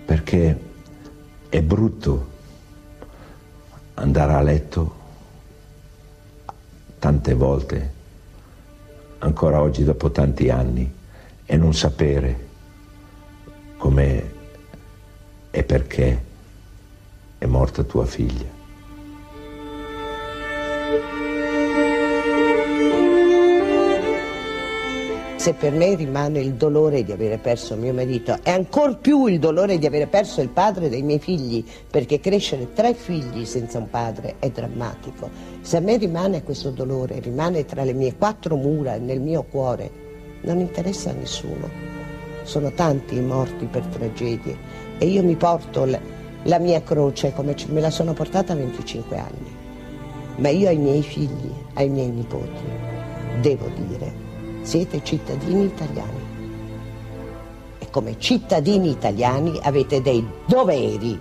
perché 0.06 0.60
è 1.50 1.62
brutto 1.62 2.34
andare 3.96 4.34
a 4.34 4.42
letto 4.42 4.96
tante 7.00 7.34
volte, 7.34 7.94
ancora 9.20 9.62
oggi 9.62 9.84
dopo 9.84 10.12
tanti 10.12 10.50
anni, 10.50 10.92
e 11.46 11.58
non 11.58 11.74
sapere 11.74 12.45
come 13.78 14.34
e 15.52 15.64
perché 15.64 16.24
è 17.38 17.46
morta 17.46 17.84
tua 17.84 18.06
figlia. 18.06 18.54
Se 25.46 25.54
per 25.54 25.74
me 25.74 25.94
rimane 25.94 26.40
il 26.40 26.54
dolore 26.54 27.04
di 27.04 27.12
avere 27.12 27.38
perso 27.38 27.76
mio 27.76 27.94
marito 27.94 28.40
e 28.42 28.50
ancor 28.50 28.98
più 28.98 29.28
il 29.28 29.38
dolore 29.38 29.78
di 29.78 29.86
avere 29.86 30.08
perso 30.08 30.42
il 30.42 30.50
padre 30.50 30.90
dei 30.90 31.04
miei 31.04 31.20
figli, 31.20 31.64
perché 31.88 32.20
crescere 32.20 32.74
tre 32.74 32.96
figli 32.96 33.46
senza 33.46 33.78
un 33.78 33.88
padre 33.88 34.38
è 34.40 34.50
drammatico. 34.50 35.30
Se 35.62 35.78
a 35.78 35.82
me 35.82 35.98
rimane 35.98 36.42
questo 36.42 36.72
dolore, 36.72 37.20
rimane 37.20 37.64
tra 37.64 37.84
le 37.84 37.94
mie 37.94 38.16
quattro 38.16 38.56
mura 38.56 38.98
nel 38.98 39.22
mio 39.22 39.44
cuore, 39.44 39.92
non 40.42 40.58
interessa 40.58 41.12
a 41.12 41.14
nessuno. 41.14 41.95
Sono 42.46 42.72
tanti 42.72 43.18
i 43.18 43.22
morti 43.22 43.66
per 43.66 43.84
tragedie 43.88 44.56
e 45.00 45.08
io 45.08 45.24
mi 45.24 45.36
porto 45.36 45.84
la, 45.84 46.00
la 46.44 46.60
mia 46.60 46.82
croce 46.84 47.34
come 47.34 47.56
me 47.68 47.82
la 47.82 47.90
sono 47.90 48.14
portata 48.14 48.54
a 48.54 48.56
25 48.56 49.18
anni. 49.18 49.56
Ma 50.38 50.50
io 50.50 50.68
ai 50.68 50.78
miei 50.78 51.02
figli, 51.02 51.52
ai 51.74 51.90
miei 51.90 52.10
nipoti, 52.10 52.64
devo 53.42 53.68
dire, 53.88 54.14
siete 54.62 55.04
cittadini 55.04 55.66
italiani. 55.66 56.24
E 57.80 57.90
come 57.90 58.20
cittadini 58.20 58.92
italiani 58.92 59.60
avete 59.64 60.02
dei 60.02 60.26
doveri 60.46 61.20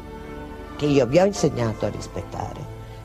che 0.77 0.87
io 0.87 1.07
vi 1.07 1.19
ho 1.19 1.25
insegnato 1.25 1.87
a 1.87 1.91
rispettare, 1.91 2.61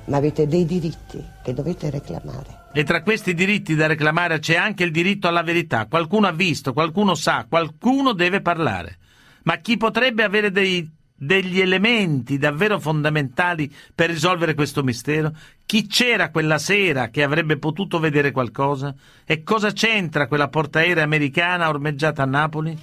ma 0.06 0.18
avete 0.18 0.46
dei 0.46 0.66
diritti 0.66 1.24
che 1.42 1.54
dovete 1.54 1.90
reclamare. 1.90 2.59
E 2.72 2.84
tra 2.84 3.02
questi 3.02 3.34
diritti 3.34 3.74
da 3.74 3.88
reclamare 3.88 4.40
c'è 4.40 4.56
anche 4.56 4.84
il 4.84 4.92
diritto 4.92 5.28
alla 5.28 5.42
verità. 5.42 5.88
Qualcuno 5.88 6.28
ha 6.28 6.32
visto, 6.32 6.72
qualcuno 6.72 7.16
sa, 7.16 7.46
qualcuno 7.50 8.14
deve 8.14 8.42
parlare. 8.42 8.98
Ma 9.44 9.58
chi 9.58 9.76
potrebbe 9.76 10.24
avere 10.24 10.52
dei, 10.52 10.88
degli 11.16 11.60
elementi 11.60 12.38
davvero 12.38 12.80
fondamentali 12.80 13.74
per 13.96 14.12
risolvere 14.12 14.54
questo 14.54 14.84
mistero? 14.84 15.32
Chi 15.66 15.88
c'era 15.88 16.30
quella 16.30 16.60
sera 16.60 17.10
che 17.10 17.24
avrebbe 17.24 17.58
potuto 17.58 18.00
vedere 18.00 18.32
qualcosa? 18.32 18.94
E 19.26 19.42
cosa 19.42 19.72
c'entra 19.72 20.28
quella 20.28 20.48
portaerei 20.48 21.04
americana 21.04 21.70
ormeggiata 21.70 22.22
a 22.22 22.28
Napoli? 22.28 22.78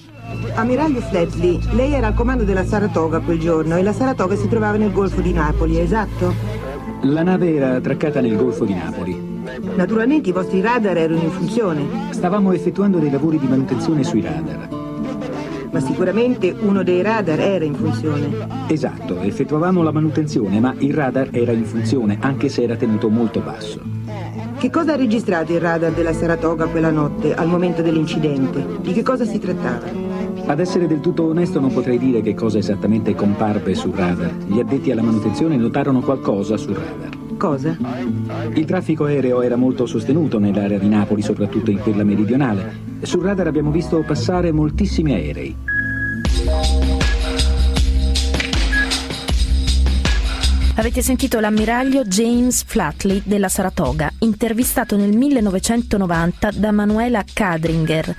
Ammiraglio 0.55 1.01
Flatley, 1.01 1.61
lei 1.75 1.92
era 1.92 2.09
al 2.09 2.14
comando 2.14 2.42
della 2.42 2.64
Saratoga 2.64 3.20
quel 3.20 3.38
giorno 3.38 3.77
e 3.77 3.83
la 3.83 3.92
Saratoga 3.92 4.35
si 4.35 4.49
trovava 4.49 4.77
nel 4.79 4.90
Golfo 4.90 5.20
di 5.20 5.33
Napoli, 5.33 5.79
esatto? 5.79 6.35
La 7.03 7.22
nave 7.22 7.55
era 7.55 7.77
attraccata 7.77 8.20
nel 8.20 8.37
Golfo 8.37 8.64
di 8.64 8.75
Napoli. 8.75 9.25
Naturalmente 9.74 10.28
i 10.28 10.32
vostri 10.32 10.61
radar 10.61 10.96
erano 10.96 11.22
in 11.22 11.30
funzione. 11.30 11.85
Stavamo 12.11 12.52
effettuando 12.52 12.98
dei 12.98 13.11
lavori 13.11 13.38
di 13.38 13.46
manutenzione 13.46 14.02
sui 14.04 14.20
radar. 14.20 14.68
Ma 15.70 15.80
sicuramente 15.80 16.54
uno 16.59 16.82
dei 16.82 17.02
radar 17.02 17.38
era 17.38 17.64
in 17.64 17.74
funzione. 17.74 18.28
Esatto, 18.68 19.20
effettuavamo 19.20 19.82
la 19.82 19.92
manutenzione, 19.92 20.59
ma 20.59 20.74
il 20.78 20.94
radar 20.94 21.28
era 21.32 21.52
in 21.52 21.64
funzione, 21.64 22.16
anche 22.20 22.48
se 22.48 22.62
era 22.62 22.76
tenuto 22.76 23.09
molto 23.09 23.40
basso. 23.40 23.80
Che 24.59 24.70
cosa 24.70 24.94
ha 24.94 24.96
registrato 24.96 25.52
il 25.52 25.61
radar 25.61 25.92
della 25.92 26.14
Saratoga 26.14 26.66
quella 26.66 26.90
notte, 26.90 27.35
al 27.35 27.46
momento 27.46 27.82
dell'incidente? 27.82 28.64
Di 28.80 28.92
che 28.92 29.02
cosa 29.02 29.24
si 29.26 29.38
trattava? 29.38 29.85
Ad 30.46 30.61
essere 30.61 30.87
del 30.87 31.00
tutto 31.00 31.26
onesto 31.26 31.61
non 31.61 31.72
potrei 31.72 31.98
dire 31.98 32.22
che 32.22 32.35
cosa 32.35 32.59
esattamente 32.59 33.14
comparve 33.14 33.74
sul 33.74 33.92
radar. 33.92 34.32
Gli 34.46 34.61
addetti 34.61 34.90
alla 34.90 35.02
manutenzione 35.02 35.56
notarono 35.56 36.00
qualcosa 36.00 36.56
sul 36.56 36.74
radar. 36.74 37.15
Cosa? 37.37 37.77
Il 38.55 38.64
traffico 38.64 39.05
aereo 39.05 39.42
era 39.42 39.57
molto 39.57 39.87
sostenuto 39.87 40.38
nell'area 40.38 40.79
di 40.79 40.88
Napoli, 40.88 41.22
soprattutto 41.22 41.70
in 41.70 41.79
quella 41.79 42.05
meridionale. 42.05 42.85
Sul 43.03 43.22
radar 43.22 43.46
abbiamo 43.46 43.70
visto 43.70 44.03
passare 44.07 44.53
moltissimi 44.53 45.12
aerei. 45.12 45.57
Avete 50.79 51.01
sentito 51.01 51.40
l'ammiraglio 51.40 52.05
James 52.05 52.62
Flatley 52.62 53.22
della 53.25 53.49
Saratoga, 53.49 54.12
intervistato 54.20 54.96
nel 54.96 55.16
1990 55.16 56.51
da 56.53 56.70
Manuela 56.70 57.25
Kadringer. 57.33 58.14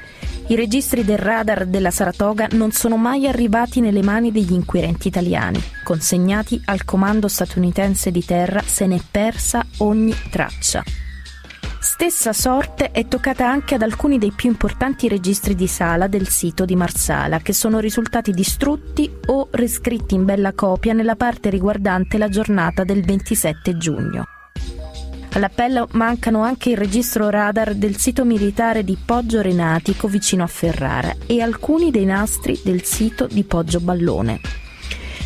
I 0.50 0.56
registri 0.56 1.04
del 1.04 1.18
radar 1.18 1.66
della 1.66 1.92
Saratoga 1.92 2.48
non 2.52 2.72
sono 2.72 2.96
mai 2.96 3.28
arrivati 3.28 3.82
nelle 3.82 4.02
mani 4.02 4.32
degli 4.32 4.54
inquirenti 4.54 5.10
italiani. 5.10 5.62
Consegnati 5.84 6.62
al 6.66 6.86
comando 6.86 7.28
statunitense 7.28 8.12
di 8.12 8.24
terra 8.24 8.62
se 8.62 8.88
n'è 8.88 8.98
persa 9.12 9.66
ogni 9.80 10.16
traccia. 10.32 10.84
Stessa 11.82 12.32
sorte 12.32 12.92
è 12.92 13.10
toccata 13.10 13.46
anche 13.46 13.76
ad 13.76 13.82
alcuni 13.82 14.18
dei 14.18 14.32
più 14.32 14.50
importanti 14.50 15.10
registri 15.10 15.54
di 15.54 15.68
sala 15.68 16.08
del 16.08 16.30
sito 16.30 16.64
di 16.64 16.78
Marsala, 16.78 17.40
che 17.40 17.52
sono 17.52 17.80
risultati 17.80 18.32
distrutti 18.32 19.12
o 19.26 19.50
riscritti 19.52 20.16
in 20.16 20.24
bella 20.24 20.54
copia 20.54 20.94
nella 20.94 21.18
parte 21.18 21.50
riguardante 21.50 22.18
la 22.18 22.30
giornata 22.30 22.86
del 22.86 23.04
27 23.04 23.78
giugno. 23.78 24.37
All'appello 25.34 25.88
mancano 25.92 26.42
anche 26.42 26.72
il 26.72 26.78
registro 26.78 27.30
radar 27.30 27.76
del 27.76 27.98
sito 27.98 28.26
militare 28.26 28.84
di 28.84 28.98
Poggio 29.04 29.42
Renatico 29.42 30.08
vicino 30.08 30.44
a 30.44 30.48
Ferrara 30.48 31.16
e 31.26 31.42
alcuni 31.42 31.92
dei 31.92 32.06
nastri 32.06 32.60
del 32.64 32.84
sito 32.84 33.28
di 33.28 33.44
Poggio 33.44 33.80
Ballone. 33.80 34.40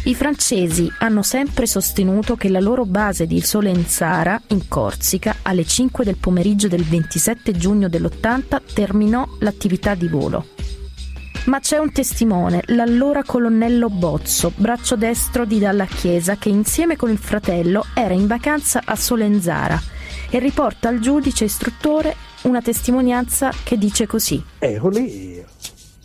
I 0.03 0.15
francesi 0.15 0.91
hanno 0.99 1.21
sempre 1.21 1.67
sostenuto 1.67 2.35
che 2.35 2.49
la 2.49 2.59
loro 2.59 2.85
base 2.85 3.27
di 3.27 3.39
Solenzara, 3.39 4.41
in 4.47 4.67
Corsica, 4.67 5.37
alle 5.43 5.63
5 5.63 6.03
del 6.03 6.17
pomeriggio 6.17 6.67
del 6.67 6.83
27 6.83 7.51
giugno 7.51 7.87
dell'80 7.87 8.61
terminò 8.73 9.27
l'attività 9.39 9.93
di 9.93 10.07
volo. 10.07 10.47
Ma 11.45 11.60
c'è 11.60 11.80
un 11.80 11.91
testimone, 11.91 12.62
l'allora 12.67 13.23
colonnello 13.23 13.89
Bozzo, 13.89 14.51
braccio 14.56 14.95
destro 14.95 15.43
di 15.43 15.58
Dalla 15.58 15.86
Chiesa, 15.86 16.36
che 16.36 16.49
insieme 16.49 16.95
con 16.95 17.10
il 17.10 17.17
fratello 17.17 17.86
era 17.95 18.13
in 18.13 18.27
vacanza 18.27 18.84
a 18.86 18.95
Solenzara 18.95 19.82
e 20.30 20.38
riporta 20.38 20.88
al 20.88 20.99
giudice 20.99 21.45
istruttore 21.45 22.15
una 22.43 22.62
testimonianza 22.62 23.51
che 23.63 23.75
dice 23.80 24.06
così. 24.06 24.41
Ero 24.60 24.89
lì 24.89 25.34
io, 25.34 25.45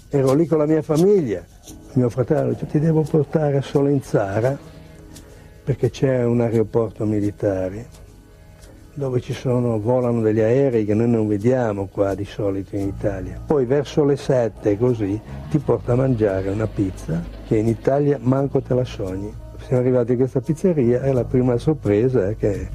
ero 0.09 0.33
lì 0.33 0.47
con 0.47 0.57
la 0.57 0.67
mia 0.67 0.81
famiglia. 0.81 1.45
Mio 1.93 2.09
fratello 2.09 2.53
dice 2.53 2.67
ti 2.67 2.81
devo 2.81 3.03
portare 3.03 3.59
a 3.59 3.63
Solenzara 3.63 4.59
perché 5.63 5.91
c'è 5.91 6.25
un 6.25 6.41
aeroporto 6.41 7.05
militare 7.05 8.06
dove 8.97 9.21
ci 9.21 9.35
sono, 9.35 9.79
volano 9.79 10.23
degli 10.23 10.41
aerei 10.41 10.87
che 10.87 10.95
noi 10.95 11.09
non 11.09 11.29
vediamo 11.29 11.87
qua 11.87 12.15
di 12.15 12.25
solito 12.25 12.77
in 12.77 12.89
Italia. 12.89 13.39
Poi 13.45 13.67
verso 13.67 14.05
le 14.05 14.17
7 14.17 14.77
così 14.79 15.21
ti 15.51 15.59
porta 15.59 15.93
a 15.93 15.97
mangiare 15.97 16.49
una 16.49 16.67
pizza 16.67 17.23
che 17.47 17.57
in 17.57 17.69
Italia 17.69 18.19
manco 18.21 18.61
te 18.63 18.75
la 18.75 18.85
sogni. 18.85 19.33
Siamo 19.67 19.83
arrivati 19.83 20.13
a 20.13 20.17
questa 20.17 20.41
pizzeria 20.41 21.03
e 21.03 21.13
la 21.13 21.25
prima 21.25 21.57
sorpresa 21.59 22.29
è 22.29 22.37
che 22.37 22.69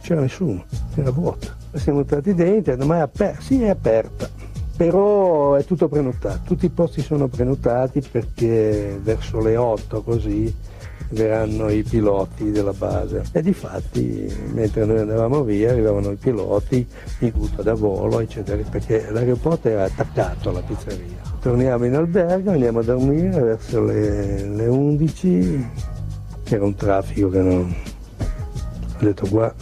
c'era 0.00 0.22
nessuno, 0.22 0.64
era 0.94 1.10
vuota. 1.10 1.54
Siamo 1.74 2.00
entrati 2.00 2.32
dentro, 2.32 2.74
ma 2.86 2.96
è 2.96 3.00
aperta, 3.00 3.40
sì 3.42 3.62
è 3.62 3.68
aperta, 3.68 4.30
però 4.76 5.54
è 5.54 5.64
tutto 5.64 5.88
prenotato, 5.88 6.40
tutti 6.44 6.66
i 6.66 6.70
posti 6.70 7.02
sono 7.02 7.28
prenotati 7.28 8.00
perché 8.00 8.98
verso 9.02 9.40
le 9.40 9.56
8 9.56 10.02
così 10.02 10.54
verranno 11.10 11.68
i 11.70 11.82
piloti 11.82 12.50
della 12.50 12.72
base. 12.72 13.22
E 13.32 13.42
di 13.42 13.52
fatti 13.52 14.32
mentre 14.52 14.84
noi 14.84 14.98
andavamo 14.98 15.42
via 15.42 15.70
arrivavano 15.70 16.10
i 16.10 16.16
piloti 16.16 16.86
in 17.20 17.32
ruta 17.32 17.62
da 17.62 17.74
volo 17.74 18.20
eccetera 18.20 18.62
perché 18.68 19.08
l'aeroporto 19.10 19.68
era 19.68 19.84
attaccato 19.84 20.50
alla 20.50 20.62
pizzeria. 20.62 21.34
Torniamo 21.40 21.84
in 21.84 21.94
albergo 21.94 22.50
andiamo 22.50 22.80
a 22.80 22.82
dormire 22.82 23.40
verso 23.40 23.84
le, 23.84 24.46
le 24.48 24.66
11 24.66 25.70
era 26.48 26.64
un 26.64 26.74
traffico 26.74 27.28
che 27.28 27.40
non 27.40 27.74
ho 28.18 29.04
detto 29.04 29.26
qua 29.28 29.52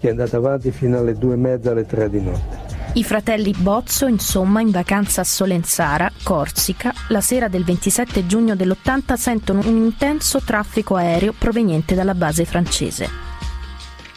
che 0.00 0.06
è 0.06 0.10
andato 0.10 0.36
avanti 0.36 0.70
fino 0.70 0.98
alle 0.98 1.14
due 1.14 1.34
e 1.34 1.36
mezza 1.36 1.72
alle 1.72 1.84
tre 1.84 2.08
di 2.08 2.20
notte 2.20 2.67
i 2.98 3.04
fratelli 3.04 3.54
Bozzo, 3.56 4.06
insomma, 4.06 4.60
in 4.60 4.72
vacanza 4.72 5.20
a 5.20 5.24
Solenzara, 5.24 6.10
Corsica, 6.24 6.92
la 7.10 7.20
sera 7.20 7.46
del 7.46 7.62
27 7.62 8.26
giugno 8.26 8.56
dell'80 8.56 9.14
sentono 9.14 9.60
un 9.60 9.76
intenso 9.76 10.40
traffico 10.40 10.96
aereo 10.96 11.32
proveniente 11.32 11.94
dalla 11.94 12.16
base 12.16 12.44
francese. 12.44 13.27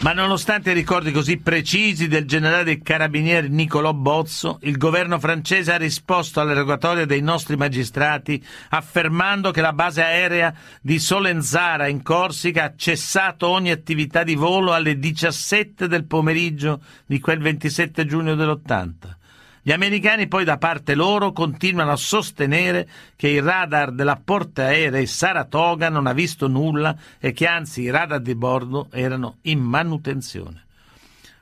Ma 0.02 0.14
nonostante 0.14 0.72
i 0.72 0.74
ricordi 0.74 1.12
così 1.12 1.38
precisi 1.38 2.08
del 2.08 2.26
generale 2.26 2.64
dei 2.64 2.82
carabinieri 2.82 3.50
Niccolò 3.50 3.94
Bozzo, 3.94 4.58
il 4.64 4.78
governo 4.78 5.20
francese 5.20 5.74
ha 5.74 5.78
risposto 5.78 6.42
alle 6.42 6.56
rogatorie 6.56 7.06
dei 7.06 7.22
nostri 7.22 7.56
magistrati 7.56 8.44
affermando 8.70 9.52
che 9.52 9.62
la 9.62 9.74
base 9.74 10.02
aerea 10.02 10.56
di 10.82 10.98
Solenzara 10.98 11.86
in 11.86 12.02
Corsica 12.02 12.64
ha 12.64 12.74
cessato 12.76 13.48
ogni 13.48 13.70
attività 13.70 14.24
di 14.24 14.34
volo 14.34 14.74
alle 14.74 14.98
17 14.98 15.88
del 15.88 16.06
pomeriggio 16.06 16.82
di 17.06 17.20
quel 17.20 17.38
27 17.38 18.04
giugno 18.08 18.34
dell'80. 18.34 19.20
Gli 19.64 19.72
americani 19.72 20.28
poi 20.28 20.44
da 20.44 20.58
parte 20.58 20.96
loro 20.96 21.32
continuano 21.32 21.92
a 21.92 21.96
sostenere 21.96 22.90
che 23.16 23.28
il 23.28 23.44
radar 23.44 23.92
della 23.92 24.20
portaerei 24.24 25.06
Saratoga 25.06 25.88
non 25.88 26.08
ha 26.08 26.14
visto 26.14 26.48
nulla 26.48 26.98
e 27.20 27.32
che 27.32 27.46
anzi 27.46 27.82
i 27.82 27.92
radar 27.92 28.22
di 28.22 28.34
bordo 28.34 28.88
erano 28.92 29.38
in 29.42 29.60
manutenzione. 29.60 30.66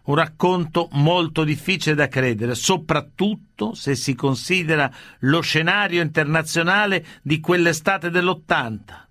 Un 0.03 0.15
racconto 0.15 0.89
molto 0.93 1.45
difficile 1.45 1.95
da 1.95 2.10
credere, 2.10 2.55
soprattutto 2.55 3.73
se 3.73 3.95
si 3.95 4.15
considera 4.15 4.91
lo 5.19 5.39
scenario 5.39 6.01
internazionale 6.01 7.05
di 7.21 7.39
quell'estate 7.39 8.10
dell'80. 8.10 9.08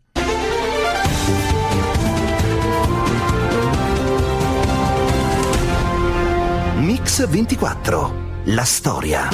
Mix 6.81 7.27
24 7.27 8.28
la 8.51 8.65
storia. 8.65 9.29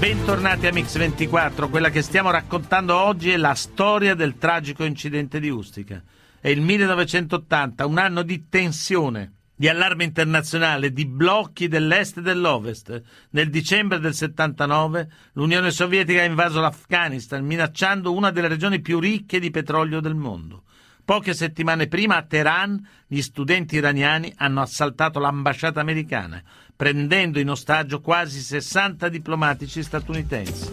Bentornati 0.00 0.66
a 0.66 0.70
Mix24, 0.70 1.70
quella 1.70 1.90
che 1.90 2.02
stiamo 2.02 2.32
raccontando 2.32 2.96
oggi 2.96 3.30
è 3.30 3.36
la 3.36 3.54
storia 3.54 4.16
del 4.16 4.38
tragico 4.38 4.82
incidente 4.82 5.38
di 5.38 5.50
Ustica. 5.50 6.02
È 6.40 6.48
il 6.48 6.60
1980, 6.60 7.86
un 7.86 7.98
anno 7.98 8.22
di 8.22 8.48
tensione, 8.48 9.34
di 9.54 9.68
allarme 9.68 10.02
internazionale, 10.02 10.92
di 10.92 11.06
blocchi 11.06 11.68
dell'est 11.68 12.18
e 12.18 12.22
dell'ovest. 12.22 13.02
Nel 13.30 13.50
dicembre 13.50 14.00
del 14.00 14.14
79 14.14 15.08
l'Unione 15.34 15.70
Sovietica 15.70 16.22
ha 16.22 16.24
invaso 16.24 16.60
l'Afghanistan, 16.60 17.44
minacciando 17.44 18.12
una 18.12 18.32
delle 18.32 18.48
regioni 18.48 18.80
più 18.80 18.98
ricche 18.98 19.38
di 19.38 19.50
petrolio 19.50 20.00
del 20.00 20.16
mondo. 20.16 20.64
Poche 21.04 21.34
settimane 21.34 21.86
prima 21.86 22.16
a 22.16 22.22
Teheran 22.22 22.82
gli 23.06 23.20
studenti 23.20 23.76
iraniani 23.76 24.32
hanno 24.36 24.62
assaltato 24.62 25.18
l'ambasciata 25.18 25.78
americana, 25.78 26.42
prendendo 26.76 27.38
in 27.38 27.50
ostaggio 27.50 28.00
quasi 28.00 28.40
60 28.40 29.08
diplomatici 29.08 29.82
statunitensi. 29.82 30.72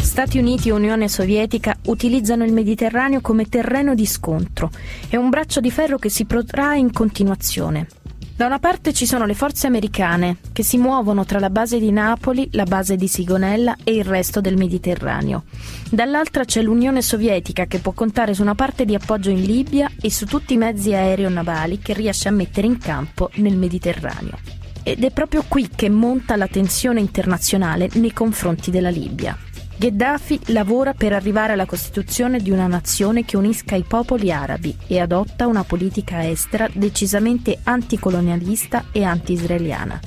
Stati 0.00 0.38
Uniti 0.38 0.68
e 0.68 0.72
Unione 0.72 1.08
Sovietica 1.08 1.74
utilizzano 1.86 2.44
il 2.44 2.52
Mediterraneo 2.52 3.22
come 3.22 3.48
terreno 3.48 3.94
di 3.94 4.04
scontro. 4.04 4.70
È 5.08 5.16
un 5.16 5.30
braccio 5.30 5.60
di 5.60 5.70
ferro 5.70 5.96
che 5.96 6.10
si 6.10 6.26
protrae 6.26 6.78
in 6.78 6.92
continuazione. 6.92 7.86
Da 8.34 8.46
una 8.46 8.58
parte 8.58 8.92
ci 8.94 9.06
sono 9.06 9.26
le 9.26 9.34
forze 9.34 9.66
americane 9.66 10.38
che 10.52 10.62
si 10.62 10.78
muovono 10.78 11.24
tra 11.24 11.38
la 11.38 11.50
base 11.50 11.78
di 11.78 11.92
Napoli, 11.92 12.48
la 12.52 12.64
base 12.64 12.96
di 12.96 13.06
Sigonella 13.06 13.76
e 13.84 13.94
il 13.94 14.04
resto 14.04 14.40
del 14.40 14.56
Mediterraneo. 14.56 15.44
Dall'altra 15.90 16.44
c'è 16.44 16.62
l'Unione 16.62 17.02
Sovietica 17.02 17.66
che 17.66 17.78
può 17.78 17.92
contare 17.92 18.32
su 18.32 18.40
una 18.42 18.54
parte 18.54 18.84
di 18.86 18.94
appoggio 18.94 19.30
in 19.30 19.42
Libia 19.42 19.90
e 20.00 20.10
su 20.10 20.24
tutti 20.24 20.54
i 20.54 20.56
mezzi 20.56 20.94
aereo-navali 20.94 21.78
che 21.78 21.92
riesce 21.92 22.28
a 22.28 22.32
mettere 22.32 22.66
in 22.66 22.78
campo 22.78 23.30
nel 23.34 23.56
Mediterraneo. 23.56 24.38
Ed 24.82 25.04
è 25.04 25.10
proprio 25.10 25.44
qui 25.46 25.68
che 25.68 25.90
monta 25.90 26.34
la 26.34 26.48
tensione 26.48 27.00
internazionale 27.00 27.88
nei 27.94 28.12
confronti 28.12 28.70
della 28.70 28.90
Libia. 28.90 29.36
Gheddafi 29.82 30.52
lavora 30.52 30.94
per 30.94 31.12
arrivare 31.12 31.54
alla 31.54 31.66
costituzione 31.66 32.38
di 32.38 32.52
una 32.52 32.68
nazione 32.68 33.24
che 33.24 33.36
unisca 33.36 33.74
i 33.74 33.82
popoli 33.82 34.30
arabi 34.30 34.76
e 34.86 35.00
adotta 35.00 35.48
una 35.48 35.64
politica 35.64 36.24
estera 36.24 36.68
decisamente 36.72 37.58
anticolonialista 37.64 38.84
e 38.92 39.02
anti-israeliana. 39.02 39.98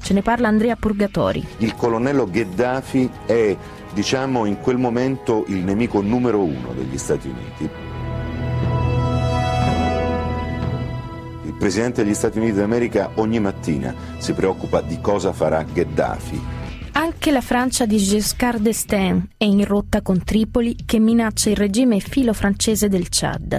Ce 0.00 0.14
ne 0.14 0.22
parla 0.22 0.48
Andrea 0.48 0.74
Purgatori. 0.74 1.46
Il 1.58 1.74
colonnello 1.74 2.30
Gheddafi 2.30 3.10
è, 3.26 3.54
diciamo, 3.92 4.46
in 4.46 4.58
quel 4.58 4.78
momento 4.78 5.44
il 5.48 5.58
nemico 5.58 6.00
numero 6.00 6.42
uno 6.42 6.72
degli 6.72 6.96
Stati 6.96 7.28
Uniti. 7.28 7.70
Il 11.44 11.54
presidente 11.58 12.04
degli 12.04 12.14
Stati 12.14 12.38
Uniti 12.38 12.54
d'America 12.54 13.10
ogni 13.16 13.38
mattina 13.38 13.94
si 14.16 14.32
preoccupa 14.32 14.80
di 14.80 14.98
cosa 15.02 15.34
farà 15.34 15.62
Gheddafi 15.62 16.59
anche 17.00 17.30
la 17.30 17.40
Francia 17.40 17.86
di 17.86 17.96
Giscard 17.96 18.60
d'Estaing 18.60 19.28
è 19.38 19.44
in 19.44 19.64
rotta 19.64 20.02
con 20.02 20.22
Tripoli 20.22 20.76
che 20.84 20.98
minaccia 20.98 21.48
il 21.48 21.56
regime 21.56 21.98
filo-francese 21.98 22.90
del 22.90 23.06
Chad. 23.08 23.58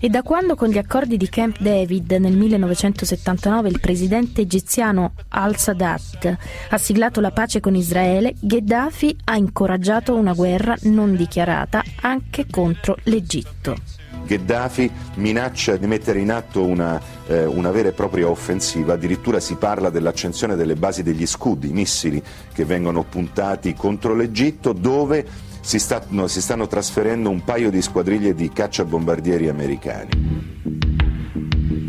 E 0.00 0.08
da 0.08 0.22
quando 0.22 0.54
con 0.54 0.68
gli 0.70 0.78
accordi 0.78 1.18
di 1.18 1.28
Camp 1.28 1.58
David 1.58 2.10
nel 2.12 2.34
1979 2.38 3.68
il 3.68 3.80
presidente 3.80 4.40
egiziano 4.40 5.12
al-Sadat 5.28 6.36
ha 6.70 6.78
siglato 6.78 7.20
la 7.20 7.32
pace 7.32 7.60
con 7.60 7.74
Israele, 7.74 8.34
Gheddafi 8.40 9.14
ha 9.24 9.36
incoraggiato 9.36 10.16
una 10.16 10.32
guerra 10.32 10.74
non 10.84 11.16
dichiarata 11.16 11.84
anche 12.00 12.46
contro 12.48 12.96
l'Egitto. 13.02 13.99
Gheddafi 14.30 14.88
minaccia 15.14 15.76
di 15.76 15.88
mettere 15.88 16.20
in 16.20 16.30
atto 16.30 16.64
una, 16.64 17.00
eh, 17.26 17.46
una, 17.46 17.72
vera 17.72 17.88
e 17.88 17.92
propria 17.92 18.28
offensiva, 18.28 18.92
addirittura 18.92 19.40
si 19.40 19.56
parla 19.56 19.90
dell'accensione 19.90 20.54
delle 20.54 20.76
basi 20.76 21.02
degli 21.02 21.26
scudi, 21.26 21.70
i 21.70 21.72
missili 21.72 22.22
che 22.52 22.64
vengono 22.64 23.02
puntati 23.02 23.74
contro 23.74 24.14
l'Egitto 24.14 24.72
dove 24.72 25.26
si, 25.62 25.80
sta, 25.80 26.04
no, 26.10 26.28
si 26.28 26.40
stanno 26.40 26.68
trasferendo 26.68 27.28
un 27.28 27.42
paio 27.42 27.70
di 27.70 27.82
squadriglie 27.82 28.32
di 28.32 28.50
cacciabombardieri 28.50 29.48
americani. 29.48 30.10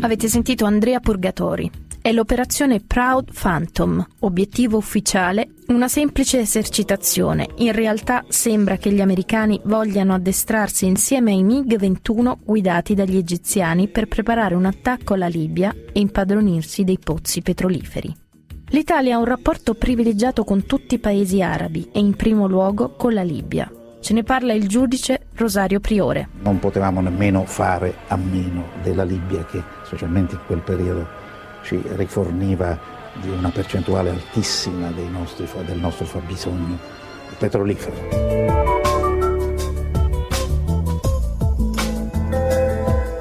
Avete 0.00 0.26
sentito 0.26 0.64
Andrea 0.64 0.98
Purgatori, 0.98 1.70
è 2.02 2.10
l'operazione 2.10 2.80
Proud 2.80 3.30
Phantom, 3.32 4.04
obiettivo 4.18 4.76
ufficiale, 4.76 5.50
una 5.68 5.86
semplice 5.86 6.40
esercitazione. 6.40 7.46
In 7.58 7.70
realtà 7.70 8.24
sembra 8.26 8.76
che 8.76 8.90
gli 8.90 9.00
americani 9.00 9.60
vogliano 9.64 10.12
addestrarsi 10.12 10.84
insieme 10.84 11.30
ai 11.30 11.44
MiG-21 11.44 12.38
guidati 12.42 12.94
dagli 12.94 13.16
egiziani 13.16 13.86
per 13.86 14.08
preparare 14.08 14.56
un 14.56 14.64
attacco 14.64 15.14
alla 15.14 15.28
Libia 15.28 15.72
e 15.92 16.00
impadronirsi 16.00 16.82
dei 16.82 16.98
pozzi 16.98 17.40
petroliferi. 17.40 18.12
L'Italia 18.70 19.14
ha 19.14 19.18
un 19.18 19.24
rapporto 19.24 19.74
privilegiato 19.74 20.42
con 20.42 20.66
tutti 20.66 20.96
i 20.96 20.98
paesi 20.98 21.40
arabi 21.40 21.88
e 21.92 22.00
in 22.00 22.16
primo 22.16 22.48
luogo 22.48 22.96
con 22.96 23.14
la 23.14 23.22
Libia. 23.22 23.70
Ce 24.00 24.12
ne 24.12 24.24
parla 24.24 24.54
il 24.54 24.66
giudice 24.66 25.28
Rosario 25.34 25.78
Priore. 25.78 26.30
Non 26.42 26.58
potevamo 26.58 27.00
nemmeno 27.00 27.44
fare 27.44 27.94
a 28.08 28.16
meno 28.16 28.70
della 28.82 29.04
Libia 29.04 29.44
che, 29.44 29.62
specialmente 29.84 30.34
in 30.34 30.40
quel 30.46 30.60
periodo, 30.60 31.21
ci 31.62 31.82
riforniva 31.96 32.78
di 33.20 33.28
una 33.28 33.50
percentuale 33.50 34.10
altissima 34.10 34.90
nostri, 35.10 35.46
del 35.64 35.78
nostro 35.78 36.04
fabbisogno 36.04 36.78
petrolifero. 37.38 38.40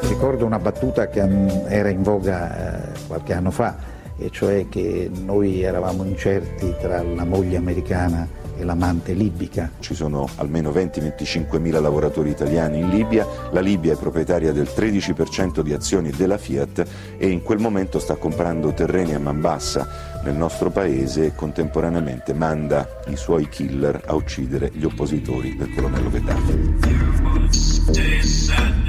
Ricordo 0.02 0.46
una 0.46 0.60
battuta 0.60 1.08
che 1.08 1.22
era 1.68 1.90
in 1.90 2.04
voga 2.04 2.94
eh, 2.94 3.00
qualche 3.08 3.34
anno 3.34 3.52
fa, 3.52 3.76
e 4.18 4.30
cioè 4.30 4.70
che 4.70 5.10
noi 5.12 5.64
eravamo 5.64 6.04
incerti 6.04 6.76
tra 6.80 7.02
la 7.02 7.26
moglie 7.26 7.58
americana 7.58 8.28
e 8.58 8.64
l'amante 8.64 9.14
libica. 9.14 9.72
Ci 9.80 9.94
sono 9.94 10.28
almeno 10.36 10.72
20-25 10.72 11.60
mila 11.60 11.80
lavoratori 11.80 12.30
italiani 12.30 12.80
in 12.80 12.90
Libia, 12.90 13.28
la 13.52 13.60
Libia 13.60 13.94
è 13.94 13.98
proprietaria 13.98 14.52
del 14.52 14.70
13% 14.74 15.62
di 15.62 15.74
azioni 15.74 16.12
della 16.12 16.38
Fiat 16.38 16.86
e 17.18 17.28
in 17.30 17.42
quel 17.42 17.60
momento 17.60 18.00
sta 18.00 18.16
comprando 18.16 18.74
terreni 18.74 19.14
a 19.14 19.20
Mambassa 19.20 20.20
nel 20.24 20.36
nostro 20.36 20.70
paese 20.70 21.26
e 21.26 21.36
contemporaneamente 21.36 22.34
manda 22.34 22.88
i 23.08 23.16
suoi 23.16 23.48
killer 23.50 24.04
a 24.06 24.14
uccidere 24.14 24.72
gli 24.74 24.84
oppositori 24.84 25.56
del 25.56 25.74
colonnello 25.74 26.10
Gheddafi. 26.10 26.76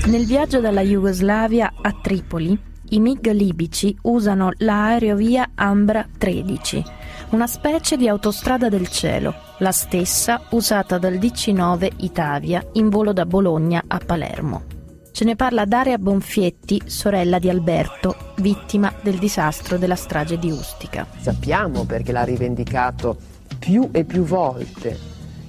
Nel 0.06 0.26
viaggio 0.26 0.60
dalla 0.60 0.82
Jugoslavia 0.82 1.72
a 1.80 1.92
Tripoli, 2.00 2.58
i 2.90 3.00
MiG 3.00 3.30
libici 3.30 3.96
usano 4.02 4.50
l'aerovia 4.58 5.52
Ambra 5.54 6.06
13 6.18 7.00
una 7.32 7.46
specie 7.46 7.96
di 7.96 8.08
autostrada 8.08 8.68
del 8.68 8.88
cielo, 8.88 9.34
la 9.62 9.70
stessa 9.70 10.42
usata 10.50 10.98
dal 10.98 11.14
DC-9 11.14 11.88
Itavia 11.98 12.66
in 12.72 12.88
volo 12.88 13.12
da 13.12 13.24
Bologna 13.24 13.84
a 13.86 14.00
Palermo. 14.04 14.64
Ce 15.12 15.24
ne 15.24 15.36
parla 15.36 15.64
Daria 15.64 15.98
Bonfietti, 15.98 16.82
sorella 16.86 17.38
di 17.38 17.48
Alberto, 17.48 18.32
vittima 18.38 18.92
del 19.02 19.18
disastro 19.18 19.78
della 19.78 19.94
strage 19.94 20.36
di 20.36 20.50
Ustica. 20.50 21.06
Sappiamo 21.16 21.84
perché 21.84 22.10
l'ha 22.10 22.24
rivendicato 22.24 23.16
più 23.56 23.88
e 23.92 24.02
più 24.02 24.24
volte 24.24 24.98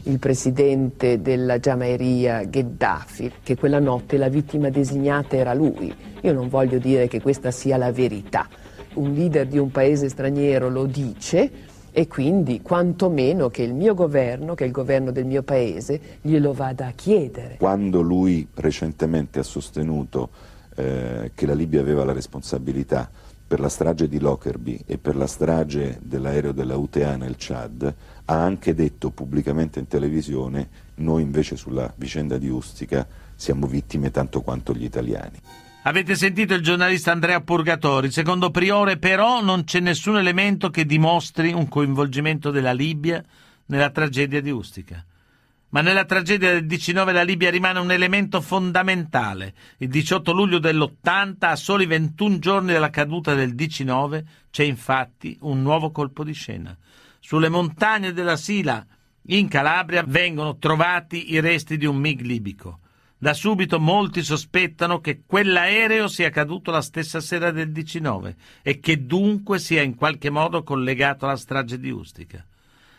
il 0.03 0.19
presidente 0.19 1.19
della 1.19 1.57
Giamaeria 1.57 2.43
Gheddafi, 2.43 3.31
che 3.41 3.55
quella 3.55 3.79
notte 3.79 4.17
la 4.17 4.27
vittima 4.27 4.69
designata 4.69 5.35
era 5.37 5.55
lui. 5.55 5.91
Io 6.21 6.33
non 6.33 6.49
voglio 6.49 6.77
dire 6.77 7.07
che 7.07 7.19
questa 7.19 7.49
sia 7.49 7.77
la 7.77 7.91
verità. 7.91 8.47
Un 8.95 9.11
leader 9.13 9.47
di 9.47 9.57
un 9.57 9.71
paese 9.71 10.07
straniero 10.07 10.69
lo 10.69 10.85
dice, 10.85 11.71
e 11.95 12.07
quindi 12.07 12.61
quantomeno 12.61 13.49
che 13.49 13.61
il 13.61 13.73
mio 13.75 13.93
governo, 13.93 14.55
che 14.55 14.63
è 14.63 14.67
il 14.67 14.73
governo 14.73 15.11
del 15.11 15.25
mio 15.25 15.43
paese, 15.43 16.17
glielo 16.21 16.51
vada 16.51 16.87
a 16.87 16.91
chiedere. 16.91 17.57
Quando 17.59 18.01
lui 18.01 18.47
recentemente 18.55 19.39
ha 19.39 19.43
sostenuto 19.43 20.29
eh, 20.75 21.31
che 21.35 21.45
la 21.45 21.53
Libia 21.53 21.81
aveva 21.81 22.03
la 22.03 22.11
responsabilità 22.11 23.09
per 23.45 23.59
la 23.59 23.69
strage 23.69 24.07
di 24.07 24.19
Lockerbie 24.19 24.79
e 24.87 24.97
per 24.97 25.15
la 25.15 25.27
strage 25.27 25.99
dell'aereo 26.01 26.51
della 26.51 26.75
UTA 26.75 27.15
nel 27.15 27.35
Chad, 27.37 27.93
ha 28.25 28.43
anche 28.43 28.73
detto 28.73 29.11
pubblicamente 29.11 29.77
in 29.77 29.87
televisione 29.87 30.67
noi 30.95 31.21
invece 31.21 31.55
sulla 31.55 31.93
vicenda 31.95 32.39
di 32.39 32.49
Ustica 32.49 33.05
siamo 33.35 33.67
vittime 33.67 34.09
tanto 34.09 34.41
quanto 34.41 34.73
gli 34.73 34.83
italiani. 34.83 35.39
Avete 35.85 36.15
sentito 36.15 36.53
il 36.53 36.61
giornalista 36.61 37.11
Andrea 37.11 37.41
Purgatori. 37.41 38.09
Secondo 38.09 38.51
Priore, 38.51 38.97
però, 38.97 39.41
non 39.41 39.65
c'è 39.65 39.81
nessun 39.81 40.17
elemento 40.17 40.69
che 40.69 40.85
dimostri 40.85 41.51
un 41.51 41.67
coinvolgimento 41.67 42.51
della 42.51 42.71
Libia 42.71 43.21
nella 43.65 43.89
tragedia 43.89 44.41
di 44.41 44.49
Ustica. 44.49 45.03
Ma 45.69 45.81
nella 45.81 46.05
tragedia 46.05 46.53
del 46.53 46.67
19 46.67 47.11
la 47.11 47.23
Libia 47.23 47.49
rimane 47.49 47.79
un 47.79 47.91
elemento 47.91 48.39
fondamentale. 48.39 49.53
Il 49.79 49.89
18 49.89 50.31
luglio 50.31 50.59
dell'80, 50.59 51.35
a 51.39 51.55
soli 51.57 51.85
21 51.85 52.39
giorni 52.39 52.71
dalla 52.71 52.89
caduta 52.89 53.33
del 53.33 53.53
19, 53.53 54.25
c'è 54.51 54.63
infatti 54.63 55.37
un 55.41 55.61
nuovo 55.61 55.91
colpo 55.91 56.23
di 56.23 56.33
scena. 56.33 56.73
Sulle 57.19 57.49
montagne 57.49 58.13
della 58.13 58.37
Sila, 58.37 58.85
in 59.27 59.49
Calabria, 59.49 60.05
vengono 60.07 60.55
trovati 60.55 61.33
i 61.33 61.41
resti 61.41 61.75
di 61.75 61.85
un 61.85 61.97
MiG 61.97 62.21
libico. 62.21 62.79
Da 63.23 63.33
subito 63.33 63.79
molti 63.79 64.21
sospettano 64.21 64.99
che 64.99 65.21
quell'aereo 65.25 66.09
sia 66.09 66.29
caduto 66.29 66.71
la 66.71 66.81
stessa 66.81 67.21
sera 67.21 67.51
del 67.51 67.71
19 67.71 68.35
e 68.61 68.81
che 68.81 69.05
dunque 69.05 69.59
sia 69.59 69.81
in 69.81 69.95
qualche 69.95 70.29
modo 70.29 70.61
collegato 70.63 71.23
alla 71.23 71.37
strage 71.37 71.79
di 71.79 71.89
Ustica. 71.89 72.45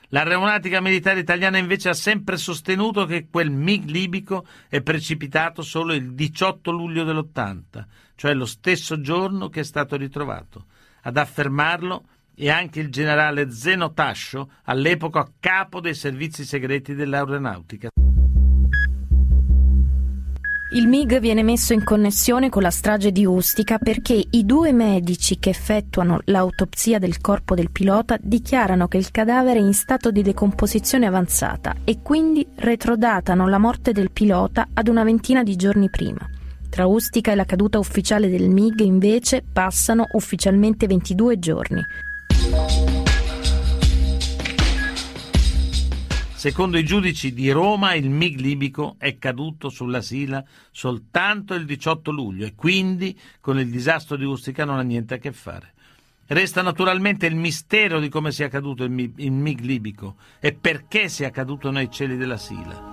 L'aeronautica 0.08 0.80
militare 0.80 1.20
italiana 1.20 1.58
invece 1.58 1.90
ha 1.90 1.92
sempre 1.92 2.38
sostenuto 2.38 3.04
che 3.04 3.26
quel 3.30 3.50
MiG 3.50 3.90
libico 3.90 4.46
è 4.70 4.80
precipitato 4.80 5.60
solo 5.60 5.92
il 5.92 6.14
18 6.14 6.70
luglio 6.70 7.04
dell'80, 7.04 7.84
cioè 8.14 8.32
lo 8.32 8.46
stesso 8.46 9.02
giorno 9.02 9.50
che 9.50 9.60
è 9.60 9.64
stato 9.64 9.94
ritrovato. 9.94 10.68
Ad 11.02 11.18
affermarlo 11.18 12.06
è 12.34 12.48
anche 12.48 12.80
il 12.80 12.88
generale 12.88 13.50
Zeno 13.50 13.92
Tascio, 13.92 14.52
all'epoca 14.62 15.30
capo 15.38 15.80
dei 15.80 15.94
servizi 15.94 16.46
segreti 16.46 16.94
dell'aeronautica. 16.94 17.90
Il 20.74 20.88
MIG 20.88 21.20
viene 21.20 21.44
messo 21.44 21.72
in 21.72 21.84
connessione 21.84 22.48
con 22.48 22.60
la 22.60 22.70
strage 22.70 23.12
di 23.12 23.24
Ustica 23.24 23.78
perché 23.78 24.20
i 24.28 24.44
due 24.44 24.72
medici 24.72 25.38
che 25.38 25.50
effettuano 25.50 26.18
l'autopsia 26.24 26.98
del 26.98 27.20
corpo 27.20 27.54
del 27.54 27.70
pilota 27.70 28.18
dichiarano 28.20 28.88
che 28.88 28.96
il 28.96 29.12
cadavere 29.12 29.60
è 29.60 29.62
in 29.62 29.72
stato 29.72 30.10
di 30.10 30.20
decomposizione 30.20 31.06
avanzata 31.06 31.76
e 31.84 32.00
quindi 32.02 32.44
retrodatano 32.56 33.46
la 33.46 33.58
morte 33.58 33.92
del 33.92 34.10
pilota 34.10 34.66
ad 34.74 34.88
una 34.88 35.04
ventina 35.04 35.44
di 35.44 35.54
giorni 35.54 35.88
prima. 35.88 36.28
Tra 36.68 36.86
Ustica 36.86 37.30
e 37.30 37.36
la 37.36 37.44
caduta 37.44 37.78
ufficiale 37.78 38.28
del 38.28 38.50
MIG 38.50 38.80
invece 38.80 39.44
passano 39.52 40.08
ufficialmente 40.14 40.88
22 40.88 41.38
giorni. 41.38 41.82
Secondo 46.44 46.76
i 46.76 46.84
giudici 46.84 47.32
di 47.32 47.50
Roma 47.50 47.94
il 47.94 48.10
MiG 48.10 48.38
libico 48.38 48.96
è 48.98 49.16
caduto 49.16 49.70
sulla 49.70 50.02
Sila 50.02 50.44
soltanto 50.70 51.54
il 51.54 51.64
18 51.64 52.10
luglio 52.10 52.44
e 52.44 52.54
quindi 52.54 53.18
con 53.40 53.58
il 53.58 53.70
disastro 53.70 54.14
di 54.18 54.26
Ustica 54.26 54.66
non 54.66 54.76
ha 54.76 54.82
niente 54.82 55.14
a 55.14 55.16
che 55.16 55.32
fare. 55.32 55.72
Resta 56.26 56.60
naturalmente 56.60 57.24
il 57.24 57.34
mistero 57.34 57.98
di 57.98 58.10
come 58.10 58.30
sia 58.30 58.48
caduto 58.48 58.84
il 58.84 58.90
MiG, 58.90 59.60
libico 59.60 60.16
e 60.38 60.52
perché 60.52 61.08
sia 61.08 61.30
caduto 61.30 61.70
nei 61.70 61.90
cieli 61.90 62.18
della 62.18 62.36
Sila. 62.36 62.92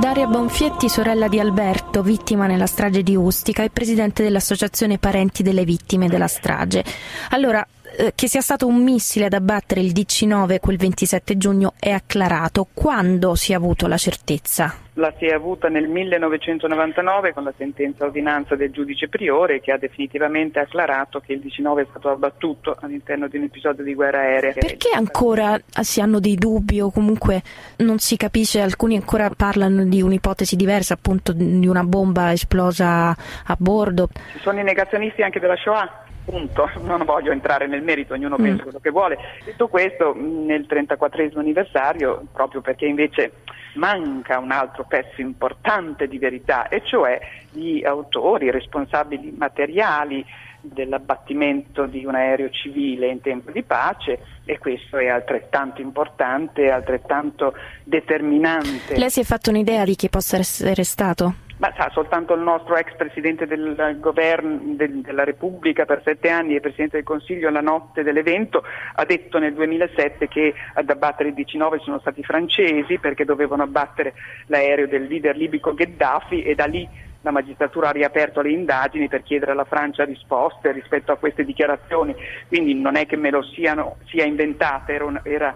Daria 0.00 0.26
Bonfietti, 0.26 0.88
sorella 0.88 1.28
di 1.28 1.38
Alberto, 1.38 2.02
vittima 2.02 2.46
nella 2.46 2.66
strage 2.66 3.04
di 3.04 3.14
Ustica 3.14 3.62
e 3.62 3.70
presidente 3.70 4.24
dell'Associazione 4.24 4.98
Parenti 4.98 5.44
delle 5.44 5.64
Vittime 5.64 6.08
della 6.08 6.26
strage. 6.26 6.82
Allora, 7.30 7.64
eh, 8.00 8.12
che 8.14 8.28
sia 8.28 8.40
stato 8.40 8.66
un 8.66 8.82
missile 8.82 9.26
ad 9.26 9.34
abbattere 9.34 9.82
il 9.82 9.92
DC-9 9.92 10.58
quel 10.58 10.78
27 10.78 11.36
giugno 11.36 11.74
è 11.78 11.90
acclarato. 11.90 12.66
Quando 12.72 13.34
si 13.34 13.52
è 13.52 13.54
avuto 13.54 13.86
la 13.86 13.98
certezza? 13.98 14.74
la 14.94 15.12
si 15.18 15.24
è 15.24 15.32
avuta 15.32 15.68
nel 15.68 15.88
1999 15.88 17.32
con 17.32 17.44
la 17.44 17.52
sentenza 17.56 18.04
ordinanza 18.04 18.54
del 18.54 18.70
giudice 18.70 19.08
Priore 19.08 19.60
che 19.60 19.72
ha 19.72 19.78
definitivamente 19.78 20.60
acclarato 20.60 21.20
che 21.20 21.32
il 21.32 21.40
19 21.40 21.82
è 21.82 21.86
stato 21.88 22.10
abbattuto 22.10 22.76
all'interno 22.80 23.26
di 23.26 23.38
un 23.38 23.44
episodio 23.44 23.82
di 23.82 23.94
guerra 23.94 24.20
aerea. 24.20 24.52
Perché 24.52 24.90
ancora 24.94 25.58
si 25.80 26.00
hanno 26.00 26.20
dei 26.20 26.34
dubbi 26.34 26.80
o 26.80 26.90
comunque 26.90 27.42
non 27.78 27.98
si 27.98 28.16
capisce, 28.16 28.60
alcuni 28.60 28.96
ancora 28.96 29.30
parlano 29.30 29.84
di 29.84 30.02
un'ipotesi 30.02 30.54
diversa, 30.54 30.94
appunto 30.94 31.32
di 31.32 31.66
una 31.66 31.84
bomba 31.84 32.32
esplosa 32.32 33.10
a 33.10 33.56
bordo? 33.58 34.08
Ci 34.32 34.40
sono 34.40 34.60
i 34.60 34.64
negazionisti 34.64 35.22
anche 35.22 35.40
della 35.40 35.56
Shoah 35.56 36.08
punto, 36.30 36.70
non 36.82 37.04
voglio 37.04 37.32
entrare 37.32 37.66
nel 37.66 37.82
merito, 37.82 38.14
ognuno 38.14 38.36
mm. 38.38 38.42
pensa 38.42 38.62
quello 38.62 38.80
che 38.80 38.90
vuole. 38.90 39.18
Detto 39.44 39.68
questo, 39.68 40.14
nel 40.14 40.66
34 40.66 41.30
anniversario, 41.34 42.22
proprio 42.32 42.60
perché 42.60 42.86
invece 42.86 43.32
manca 43.74 44.38
un 44.38 44.50
altro 44.50 44.84
pezzo 44.84 45.20
importante 45.20 46.08
di 46.08 46.18
verità, 46.18 46.68
e 46.68 46.82
cioè 46.84 47.20
gli 47.50 47.84
autori, 47.84 48.46
i 48.46 48.50
responsabili 48.50 49.34
materiali 49.36 50.24
dell'abbattimento 50.62 51.86
di 51.86 52.04
un 52.04 52.14
aereo 52.14 52.50
civile 52.50 53.08
in 53.08 53.20
tempo 53.20 53.50
di 53.50 53.62
pace 53.62 54.20
e 54.44 54.58
questo 54.58 54.98
è 54.98 55.08
altrettanto 55.08 55.80
importante, 55.80 56.70
altrettanto 56.70 57.54
determinante. 57.82 58.96
Lei 58.96 59.10
si 59.10 59.20
è 59.20 59.24
fatto 59.24 59.50
un'idea 59.50 59.84
di 59.84 59.96
chi 59.96 60.08
possa 60.08 60.36
essere 60.36 60.84
stato? 60.84 61.48
Ma 61.60 61.70
sa, 61.76 61.90
soltanto 61.92 62.32
il 62.32 62.40
nostro 62.40 62.74
ex 62.76 62.96
Presidente 62.96 63.46
del 63.46 63.98
governo 64.00 64.60
de, 64.76 65.02
della 65.02 65.24
Repubblica 65.24 65.84
per 65.84 66.00
sette 66.02 66.30
anni 66.30 66.54
e 66.54 66.60
Presidente 66.60 66.96
del 66.96 67.04
Consiglio 67.04 67.50
la 67.50 67.60
notte 67.60 68.02
dell'evento 68.02 68.62
ha 68.94 69.04
detto 69.04 69.38
nel 69.38 69.52
2007 69.52 70.26
che 70.28 70.54
ad 70.72 70.88
abbattere 70.88 71.28
il 71.28 71.34
19 71.34 71.80
sono 71.80 71.98
stati 71.98 72.20
i 72.20 72.24
francesi 72.24 72.96
perché 72.96 73.26
dovevano 73.26 73.64
abbattere 73.64 74.14
l'aereo 74.46 74.86
del 74.86 75.02
leader 75.02 75.36
libico 75.36 75.74
Gheddafi 75.74 76.42
e 76.42 76.54
da 76.54 76.64
lì 76.64 76.88
la 77.20 77.30
magistratura 77.30 77.90
ha 77.90 77.92
riaperto 77.92 78.40
le 78.40 78.52
indagini 78.52 79.08
per 79.08 79.22
chiedere 79.22 79.52
alla 79.52 79.64
Francia 79.64 80.04
risposte 80.04 80.72
rispetto 80.72 81.12
a 81.12 81.16
queste 81.16 81.44
dichiarazioni, 81.44 82.14
quindi 82.48 82.74
non 82.74 82.96
è 82.96 83.04
che 83.04 83.16
me 83.16 83.28
lo 83.28 83.42
siano, 83.42 83.96
sia 84.06 84.24
inventata, 84.24 84.90
era 84.92 85.04
una, 85.04 85.20
era, 85.24 85.54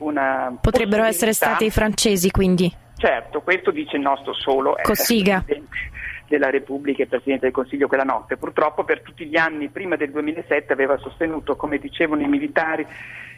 una 0.00 0.54
Potrebbero 0.60 1.04
essere 1.04 1.32
stati 1.32 1.64
i 1.64 1.70
francesi 1.70 2.30
quindi? 2.30 2.70
Certo, 3.00 3.40
questo 3.40 3.70
dice 3.70 3.96
il 3.96 4.02
nostro 4.02 4.34
solo 4.34 4.76
Cossiga. 4.82 5.42
della 6.28 6.50
Repubblica 6.50 7.02
e 7.02 7.06
Presidente 7.06 7.46
del 7.46 7.54
Consiglio 7.54 7.88
quella 7.88 8.04
notte. 8.04 8.36
Purtroppo 8.36 8.84
per 8.84 9.00
tutti 9.00 9.24
gli 9.24 9.38
anni 9.38 9.70
prima 9.70 9.96
del 9.96 10.10
2007 10.10 10.74
aveva 10.74 10.98
sostenuto, 10.98 11.56
come 11.56 11.78
dicevano 11.78 12.20
i 12.20 12.28
militari 12.28 12.86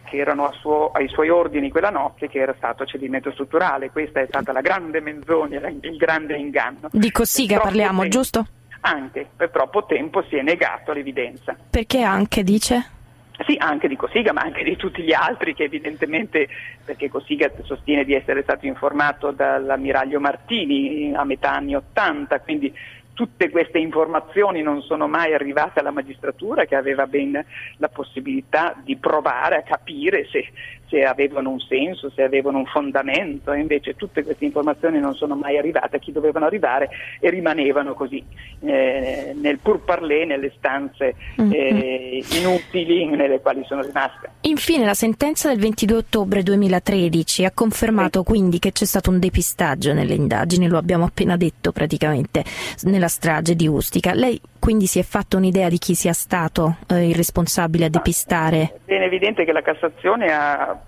che 0.05 0.17
erano 0.17 0.51
suo, 0.55 0.91
ai 0.91 1.07
suoi 1.07 1.29
ordini 1.29 1.71
quella 1.71 1.91
notte, 1.91 2.29
che 2.29 2.41
era 2.41 2.53
stato 2.57 2.85
cedimento 2.85 3.31
strutturale. 3.31 3.93
Questa 3.93 4.21
è 4.21 4.27
stata 4.27 4.51
la 4.51 4.63
grande 4.63 5.01
menzogna, 5.01 5.61
il 5.69 5.97
grande 5.97 6.37
inganno. 6.37 6.89
Di 6.91 7.13
Cossiga 7.13 7.61
parliamo, 7.61 8.01
tempo, 8.01 8.17
giusto? 8.17 8.47
Anche, 8.81 9.29
per 9.37 9.51
troppo 9.51 9.87
tempo 9.87 10.25
si 10.29 10.35
è 10.35 10.43
negato 10.43 10.93
l'evidenza. 10.93 11.57
Perché 11.71 12.03
anche, 12.03 12.43
dice? 12.43 13.01
Sì, 13.47 13.57
anche 13.59 13.89
di 13.89 13.97
Cossiga, 13.97 14.33
ma 14.33 14.43
anche 14.43 14.63
di 14.63 14.77
tutti 14.77 15.03
gli 15.03 15.13
altri 15.13 15.55
che 15.55 15.65
evidentemente, 15.65 16.49
perché 16.85 17.09
Cossiga 17.09 17.51
sostiene 17.63 18.05
di 18.05 18.15
essere 18.15 18.43
stato 18.43 18.67
informato 18.67 19.31
dall'ammiraglio 19.31 20.21
Martini 20.21 21.13
a 21.15 21.25
metà 21.25 21.53
anni 21.53 21.75
Ottanta, 21.75 22.41
quindi 22.41 22.73
tutte 23.15 23.51
queste 23.51 23.79
informazioni 23.79 24.63
non 24.63 24.81
sono 24.83 25.07
mai 25.07 25.35
arrivate 25.35 25.81
alla 25.81 25.91
magistratura 25.91 26.65
che 26.65 26.77
aveva 26.77 27.07
ben 27.07 27.45
la 27.77 27.89
possibilità 27.89 28.75
di 28.83 28.97
provare 28.97 29.57
a 29.57 29.63
capire 29.63 30.27
se, 30.31 30.47
se 30.93 31.05
avevano 31.05 31.49
un 31.49 31.59
senso, 31.59 32.11
se 32.15 32.23
avevano 32.23 32.59
un 32.59 32.67
fondamento, 32.67 33.55
invece 33.55 33.97
tutte 33.97 34.23
queste 34.23 34.45
informazioni 34.45 35.01
non 35.01 35.15
sono 35.15 35.35
mai 35.35 35.57
arrivate 35.57 35.97
a 35.97 35.99
chi 35.99 36.13
dovevano 36.13 36.45
arrivare 36.45 36.91
e 37.19 37.31
rimanevano 37.31 37.95
così 37.95 38.23
eh, 38.61 39.35
nel 39.35 39.59
pur 39.59 39.81
parler, 39.81 40.27
nelle 40.27 40.53
stanze 40.59 41.15
mm-hmm. 41.41 41.51
eh, 41.51 42.25
inutili 42.39 43.07
nelle 43.07 43.41
quali 43.41 43.65
sono 43.65 43.81
rimaste. 43.81 44.33
Infine 44.43 44.85
la 44.85 44.93
sentenza 44.93 45.49
del 45.49 45.59
22 45.59 45.97
ottobre 45.97 46.43
2013 46.43 47.47
ha 47.47 47.53
confermato 47.53 48.19
sì. 48.21 48.27
quindi 48.27 48.59
che 48.59 48.73
c'è 48.73 48.85
stato 48.85 49.09
un 49.09 49.19
depistaggio 49.19 49.95
nelle 49.95 50.15
indagini, 50.15 50.69
lo 50.69 50.77
abbiamo 50.77 51.07
appena 51.07 51.39
detto 51.39 51.73
praticamente, 51.73 52.45
nella 52.83 53.09
strage 53.09 53.57
di 53.57 53.67
Ustica. 53.67 54.13
Lei 54.13 54.39
quindi 54.63 54.87
si 54.87 55.01
è 55.01 55.03
fatto 55.03 55.39
un'idea 55.39 55.69
di 55.69 55.79
chi 55.79 55.97
sia 55.97 56.13
stato 56.13 56.77
eh, 56.87 57.09
il 57.09 57.17
responsabile 57.17 57.87
a 57.87 57.89
depistare? 57.89 58.79
È 58.85 58.95
evidente 58.95 59.45
che 59.45 59.51
la 59.51 59.61
Cassazione 59.61 60.33
ha 60.33 60.81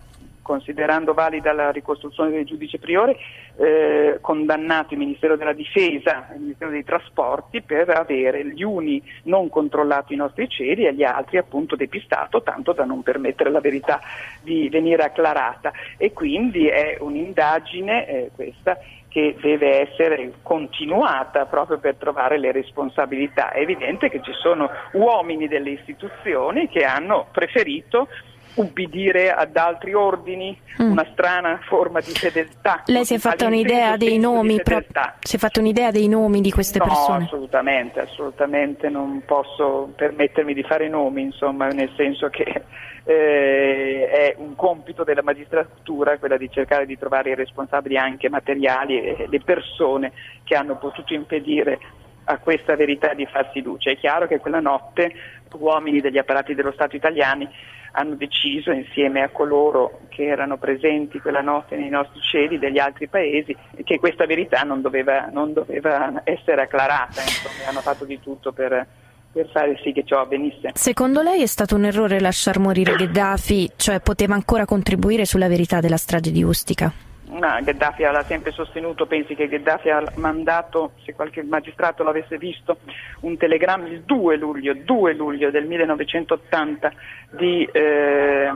considerando 0.42 1.12
valida 1.12 1.52
la 1.52 1.72
ricostruzione 1.72 2.30
del 2.30 2.44
giudice 2.44 2.78
priore, 2.78 3.16
eh, 3.56 4.18
condannato 4.20 4.94
il 4.94 5.00
Ministero 5.00 5.36
della 5.36 5.54
Difesa 5.54 6.30
e 6.30 6.34
il 6.34 6.42
Ministero 6.42 6.70
dei 6.70 6.84
Trasporti 6.84 7.62
per 7.62 7.88
avere 7.88 8.46
gli 8.46 8.62
uni 8.62 9.02
non 9.24 9.48
controllato 9.48 10.12
i 10.12 10.16
nostri 10.16 10.48
cieli 10.48 10.86
e 10.86 10.94
gli 10.94 11.02
altri 11.02 11.38
appunto 11.38 11.74
depistato, 11.74 12.42
tanto 12.42 12.72
da 12.74 12.84
non 12.84 13.02
permettere 13.02 13.50
la 13.50 13.60
verità 13.60 14.00
di 14.40 14.68
venire 14.68 15.02
acclarata. 15.02 15.72
E 15.96 16.12
quindi 16.12 16.68
è 16.68 16.98
un'indagine 17.00 18.06
eh, 18.06 18.30
questa 18.36 18.78
che 19.14 19.36
deve 19.40 19.88
essere 19.88 20.32
continuata 20.42 21.46
proprio 21.46 21.78
per 21.78 21.94
trovare 21.94 22.36
le 22.36 22.50
responsabilità. 22.50 23.52
È 23.52 23.60
evidente 23.60 24.10
che 24.10 24.20
ci 24.20 24.32
sono 24.32 24.68
uomini 24.94 25.46
delle 25.46 25.70
istituzioni 25.70 26.68
che 26.68 26.84
hanno 26.84 27.28
preferito 27.30 28.08
ubbidire 28.54 29.32
ad 29.32 29.56
altri 29.56 29.94
ordini, 29.94 30.58
mm. 30.80 30.90
una 30.90 31.06
strana 31.12 31.58
forma 31.66 32.00
di 32.00 32.12
fedeltà. 32.12 32.82
Lei 32.86 33.04
si 33.04 33.14
è 33.14 33.18
fatta 33.18 33.46
un'idea 33.46 33.96
dei 33.96 34.18
nomi, 34.18 34.60
pro... 34.62 34.82
si 35.20 35.36
è 35.36 35.38
fatta 35.38 35.60
un'idea 35.60 35.90
dei 35.90 36.08
nomi 36.08 36.40
di 36.40 36.50
queste 36.50 36.78
no, 36.78 36.86
persone? 36.86 37.18
No, 37.18 37.24
assolutamente, 37.24 38.00
assolutamente 38.00 38.88
non 38.88 39.22
posso 39.26 39.92
permettermi 39.94 40.54
di 40.54 40.62
fare 40.62 40.88
nomi, 40.88 41.22
insomma, 41.22 41.68
nel 41.68 41.90
senso 41.96 42.28
che 42.28 42.62
eh, 43.04 44.08
è 44.08 44.34
un 44.38 44.54
compito 44.54 45.04
della 45.04 45.22
magistratura 45.22 46.18
quella 46.18 46.36
di 46.36 46.50
cercare 46.50 46.86
di 46.86 46.98
trovare 46.98 47.30
i 47.30 47.34
responsabili 47.34 47.96
anche 47.96 48.28
materiali 48.28 49.00
e 49.00 49.26
le 49.28 49.40
persone 49.40 50.12
che 50.42 50.54
hanno 50.54 50.76
potuto 50.76 51.12
impedire 51.12 51.78
a 52.24 52.38
questa 52.38 52.74
verità 52.74 53.12
di 53.12 53.26
farsi 53.26 53.60
luce. 53.60 53.92
È 53.92 53.96
chiaro 53.98 54.26
che 54.26 54.38
quella 54.38 54.60
notte 54.60 55.12
uomini 55.58 56.00
degli 56.00 56.18
apparati 56.18 56.54
dello 56.54 56.72
Stato 56.72 56.96
italiani 56.96 57.48
hanno 57.96 58.14
deciso 58.14 58.70
insieme 58.72 59.22
a 59.22 59.28
coloro 59.28 60.00
che 60.08 60.24
erano 60.24 60.56
presenti 60.56 61.20
quella 61.20 61.40
notte 61.40 61.76
nei 61.76 61.90
nostri 61.90 62.20
cieli 62.20 62.58
degli 62.58 62.78
altri 62.78 63.08
paesi 63.08 63.56
che 63.84 63.98
questa 63.98 64.26
verità 64.26 64.62
non 64.62 64.80
doveva, 64.80 65.28
non 65.32 65.52
doveva 65.52 66.22
essere 66.24 66.62
acclarata, 66.62 67.20
insomma, 67.20 67.68
hanno 67.68 67.80
fatto 67.80 68.04
di 68.04 68.18
tutto 68.20 68.52
per, 68.52 68.86
per 69.32 69.48
fare 69.50 69.78
sì 69.82 69.92
che 69.92 70.04
ciò 70.04 70.20
avvenisse. 70.20 70.72
Secondo 70.74 71.22
lei 71.22 71.42
è 71.42 71.46
stato 71.46 71.76
un 71.76 71.84
errore 71.84 72.20
lasciar 72.20 72.58
morire 72.58 72.96
Gheddafi, 72.96 73.72
cioè 73.76 74.00
poteva 74.00 74.34
ancora 74.34 74.64
contribuire 74.64 75.24
sulla 75.24 75.48
verità 75.48 75.80
della 75.80 75.96
strage 75.96 76.32
di 76.32 76.42
Ustica? 76.42 77.13
No, 77.34 77.58
Gheddafi 77.60 78.02
l'ha 78.02 78.22
sempre 78.22 78.52
sostenuto, 78.52 79.06
pensi 79.06 79.34
che 79.34 79.48
Gheddafi 79.48 79.90
ha 79.90 80.04
mandato, 80.14 80.92
se 81.04 81.14
qualche 81.14 81.42
magistrato 81.42 82.04
l'avesse 82.04 82.38
visto, 82.38 82.78
un 83.20 83.36
telegramma 83.36 83.88
il 83.88 84.02
2 84.02 84.36
luglio, 84.36 84.72
2 84.72 85.14
luglio 85.14 85.50
del 85.50 85.66
1980 85.66 86.92
di, 87.30 87.68
eh, 87.72 88.52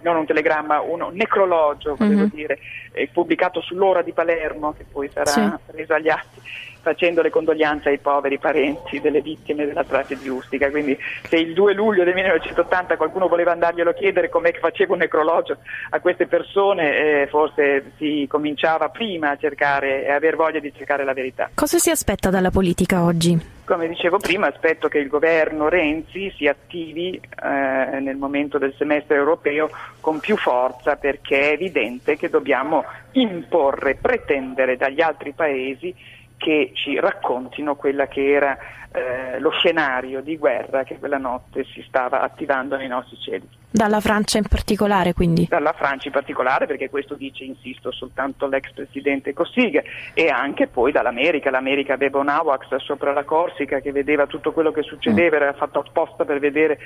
non 0.00 0.16
un 0.16 0.24
telegramma, 0.24 0.80
un 0.80 1.10
necrologio, 1.12 1.96
volevo 1.96 2.20
mm-hmm. 2.20 2.28
dire, 2.32 2.58
eh, 2.92 3.08
pubblicato 3.12 3.60
sull'ora 3.60 4.00
di 4.00 4.12
Palermo, 4.12 4.72
che 4.72 4.86
poi 4.90 5.10
sarà 5.10 5.26
sì. 5.30 5.50
preso 5.70 5.92
agli 5.92 6.08
atti 6.08 6.40
facendo 6.80 7.22
le 7.22 7.30
condoglianze 7.30 7.88
ai 7.88 7.98
poveri 7.98 8.38
parenti 8.38 9.00
delle 9.00 9.20
vittime 9.20 9.66
della 9.66 9.84
strage 9.84 10.16
di 10.16 10.28
Ustica. 10.28 10.70
Quindi 10.70 10.96
se 11.28 11.36
il 11.36 11.52
2 11.52 11.74
luglio 11.74 12.04
del 12.04 12.14
1980 12.14 12.96
qualcuno 12.96 13.28
voleva 13.28 13.52
andarglielo 13.52 13.90
a 13.90 13.94
chiedere 13.94 14.28
com'è 14.28 14.52
che 14.52 14.58
faceva 14.58 14.94
un 14.94 15.00
necrologio 15.00 15.58
a 15.90 16.00
queste 16.00 16.26
persone, 16.26 17.22
eh, 17.22 17.26
forse 17.28 17.92
si 17.96 18.26
cominciava 18.28 18.88
prima 18.88 19.30
a 19.30 19.36
cercare 19.36 20.04
e 20.04 20.10
aver 20.10 20.36
voglia 20.36 20.58
di 20.58 20.72
cercare 20.74 21.04
la 21.04 21.12
verità. 21.12 21.50
Cosa 21.54 21.78
si 21.78 21.90
aspetta 21.90 22.30
dalla 22.30 22.50
politica 22.50 23.02
oggi? 23.02 23.58
Come 23.70 23.86
dicevo 23.86 24.18
prima, 24.18 24.48
aspetto 24.48 24.88
che 24.88 24.98
il 24.98 25.06
governo 25.06 25.68
Renzi 25.68 26.32
si 26.36 26.48
attivi 26.48 27.14
eh, 27.14 28.00
nel 28.00 28.16
momento 28.16 28.58
del 28.58 28.74
semestre 28.76 29.14
europeo 29.14 29.70
con 30.00 30.18
più 30.18 30.36
forza 30.36 30.96
perché 30.96 31.50
è 31.50 31.52
evidente 31.52 32.16
che 32.16 32.28
dobbiamo 32.28 32.84
imporre, 33.12 33.94
pretendere 33.94 34.76
dagli 34.76 35.00
altri 35.00 35.32
paesi 35.32 35.94
che 36.40 36.70
ci 36.72 36.98
raccontino 36.98 37.76
quella 37.76 38.08
che 38.08 38.32
era 38.32 38.56
eh, 38.90 39.38
lo 39.40 39.50
scenario 39.50 40.22
di 40.22 40.38
guerra 40.38 40.84
che 40.84 40.98
quella 40.98 41.18
notte 41.18 41.64
si 41.64 41.84
stava 41.86 42.22
attivando 42.22 42.78
nei 42.78 42.88
nostri 42.88 43.18
cieli. 43.18 43.48
Dalla 43.72 44.00
Francia 44.00 44.38
in 44.38 44.44
particolare, 44.48 45.12
quindi? 45.12 45.46
Dalla 45.48 45.72
Francia 45.72 46.08
in 46.08 46.12
particolare, 46.12 46.66
perché 46.66 46.90
questo 46.90 47.14
dice, 47.14 47.44
insisto, 47.44 47.92
soltanto 47.92 48.48
l'ex 48.48 48.72
presidente 48.72 49.32
Cossiga, 49.32 49.80
e 50.12 50.28
anche 50.28 50.66
poi 50.66 50.90
dall'America. 50.90 51.50
L'America 51.50 51.94
aveva 51.94 52.18
un 52.18 52.28
AWACS 52.28 52.76
sopra 52.76 53.12
la 53.12 53.22
Corsica 53.22 53.78
che 53.78 53.92
vedeva 53.92 54.26
tutto 54.26 54.50
quello 54.50 54.72
che 54.72 54.82
succedeva, 54.82 55.36
era 55.36 55.52
fatto 55.52 55.78
apposta 55.78 56.24
per 56.24 56.40
vedere 56.40 56.80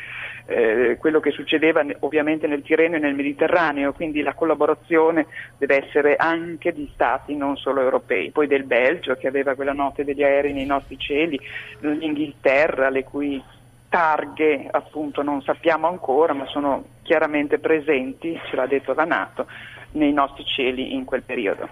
eh, 0.47 0.99
quello 0.99 1.21
che 1.21 1.31
succedeva 1.31 1.83
ovviamente 2.01 2.47
nel 2.47 2.61
Tirreno 2.61 2.97
e 2.97 2.99
nel 2.99 3.15
Mediterraneo, 3.15 3.95
quindi 3.95 4.21
la 4.21 4.35
collaborazione 4.35 5.27
deve 5.57 5.87
essere 5.87 6.17
anche 6.17 6.73
di 6.73 6.91
stati 6.93 7.35
non 7.35 7.57
solo 7.57 7.81
europei. 7.81 8.31
Poi 8.31 8.47
del 8.47 8.65
Belgio 8.65 9.15
che 9.15 9.27
aveva 9.27 9.55
quella 9.55 9.73
notte 9.73 10.05
degli 10.05 10.23
aerei 10.23 10.53
nei 10.53 10.67
nostri 10.67 10.99
cieli, 10.99 11.41
l'Inghilterra, 11.81 12.91
le 12.91 13.05
cui 13.05 13.43
targhe 13.95 14.67
appunto 14.73 15.23
non 15.23 15.41
sappiamo 15.43 15.87
ancora, 15.87 16.33
ma 16.33 16.47
sono 16.47 16.83
chiaramente 17.03 17.61
presenti, 17.61 18.37
ce 18.51 18.57
l'ha 18.57 18.67
detto 18.67 18.93
la 18.93 19.05
Nato, 19.05 19.47
nei 19.93 20.13
nostri 20.13 20.45
cieli 20.45 20.95
in 20.95 21.05
quel 21.05 21.23
periodo. 21.23 21.69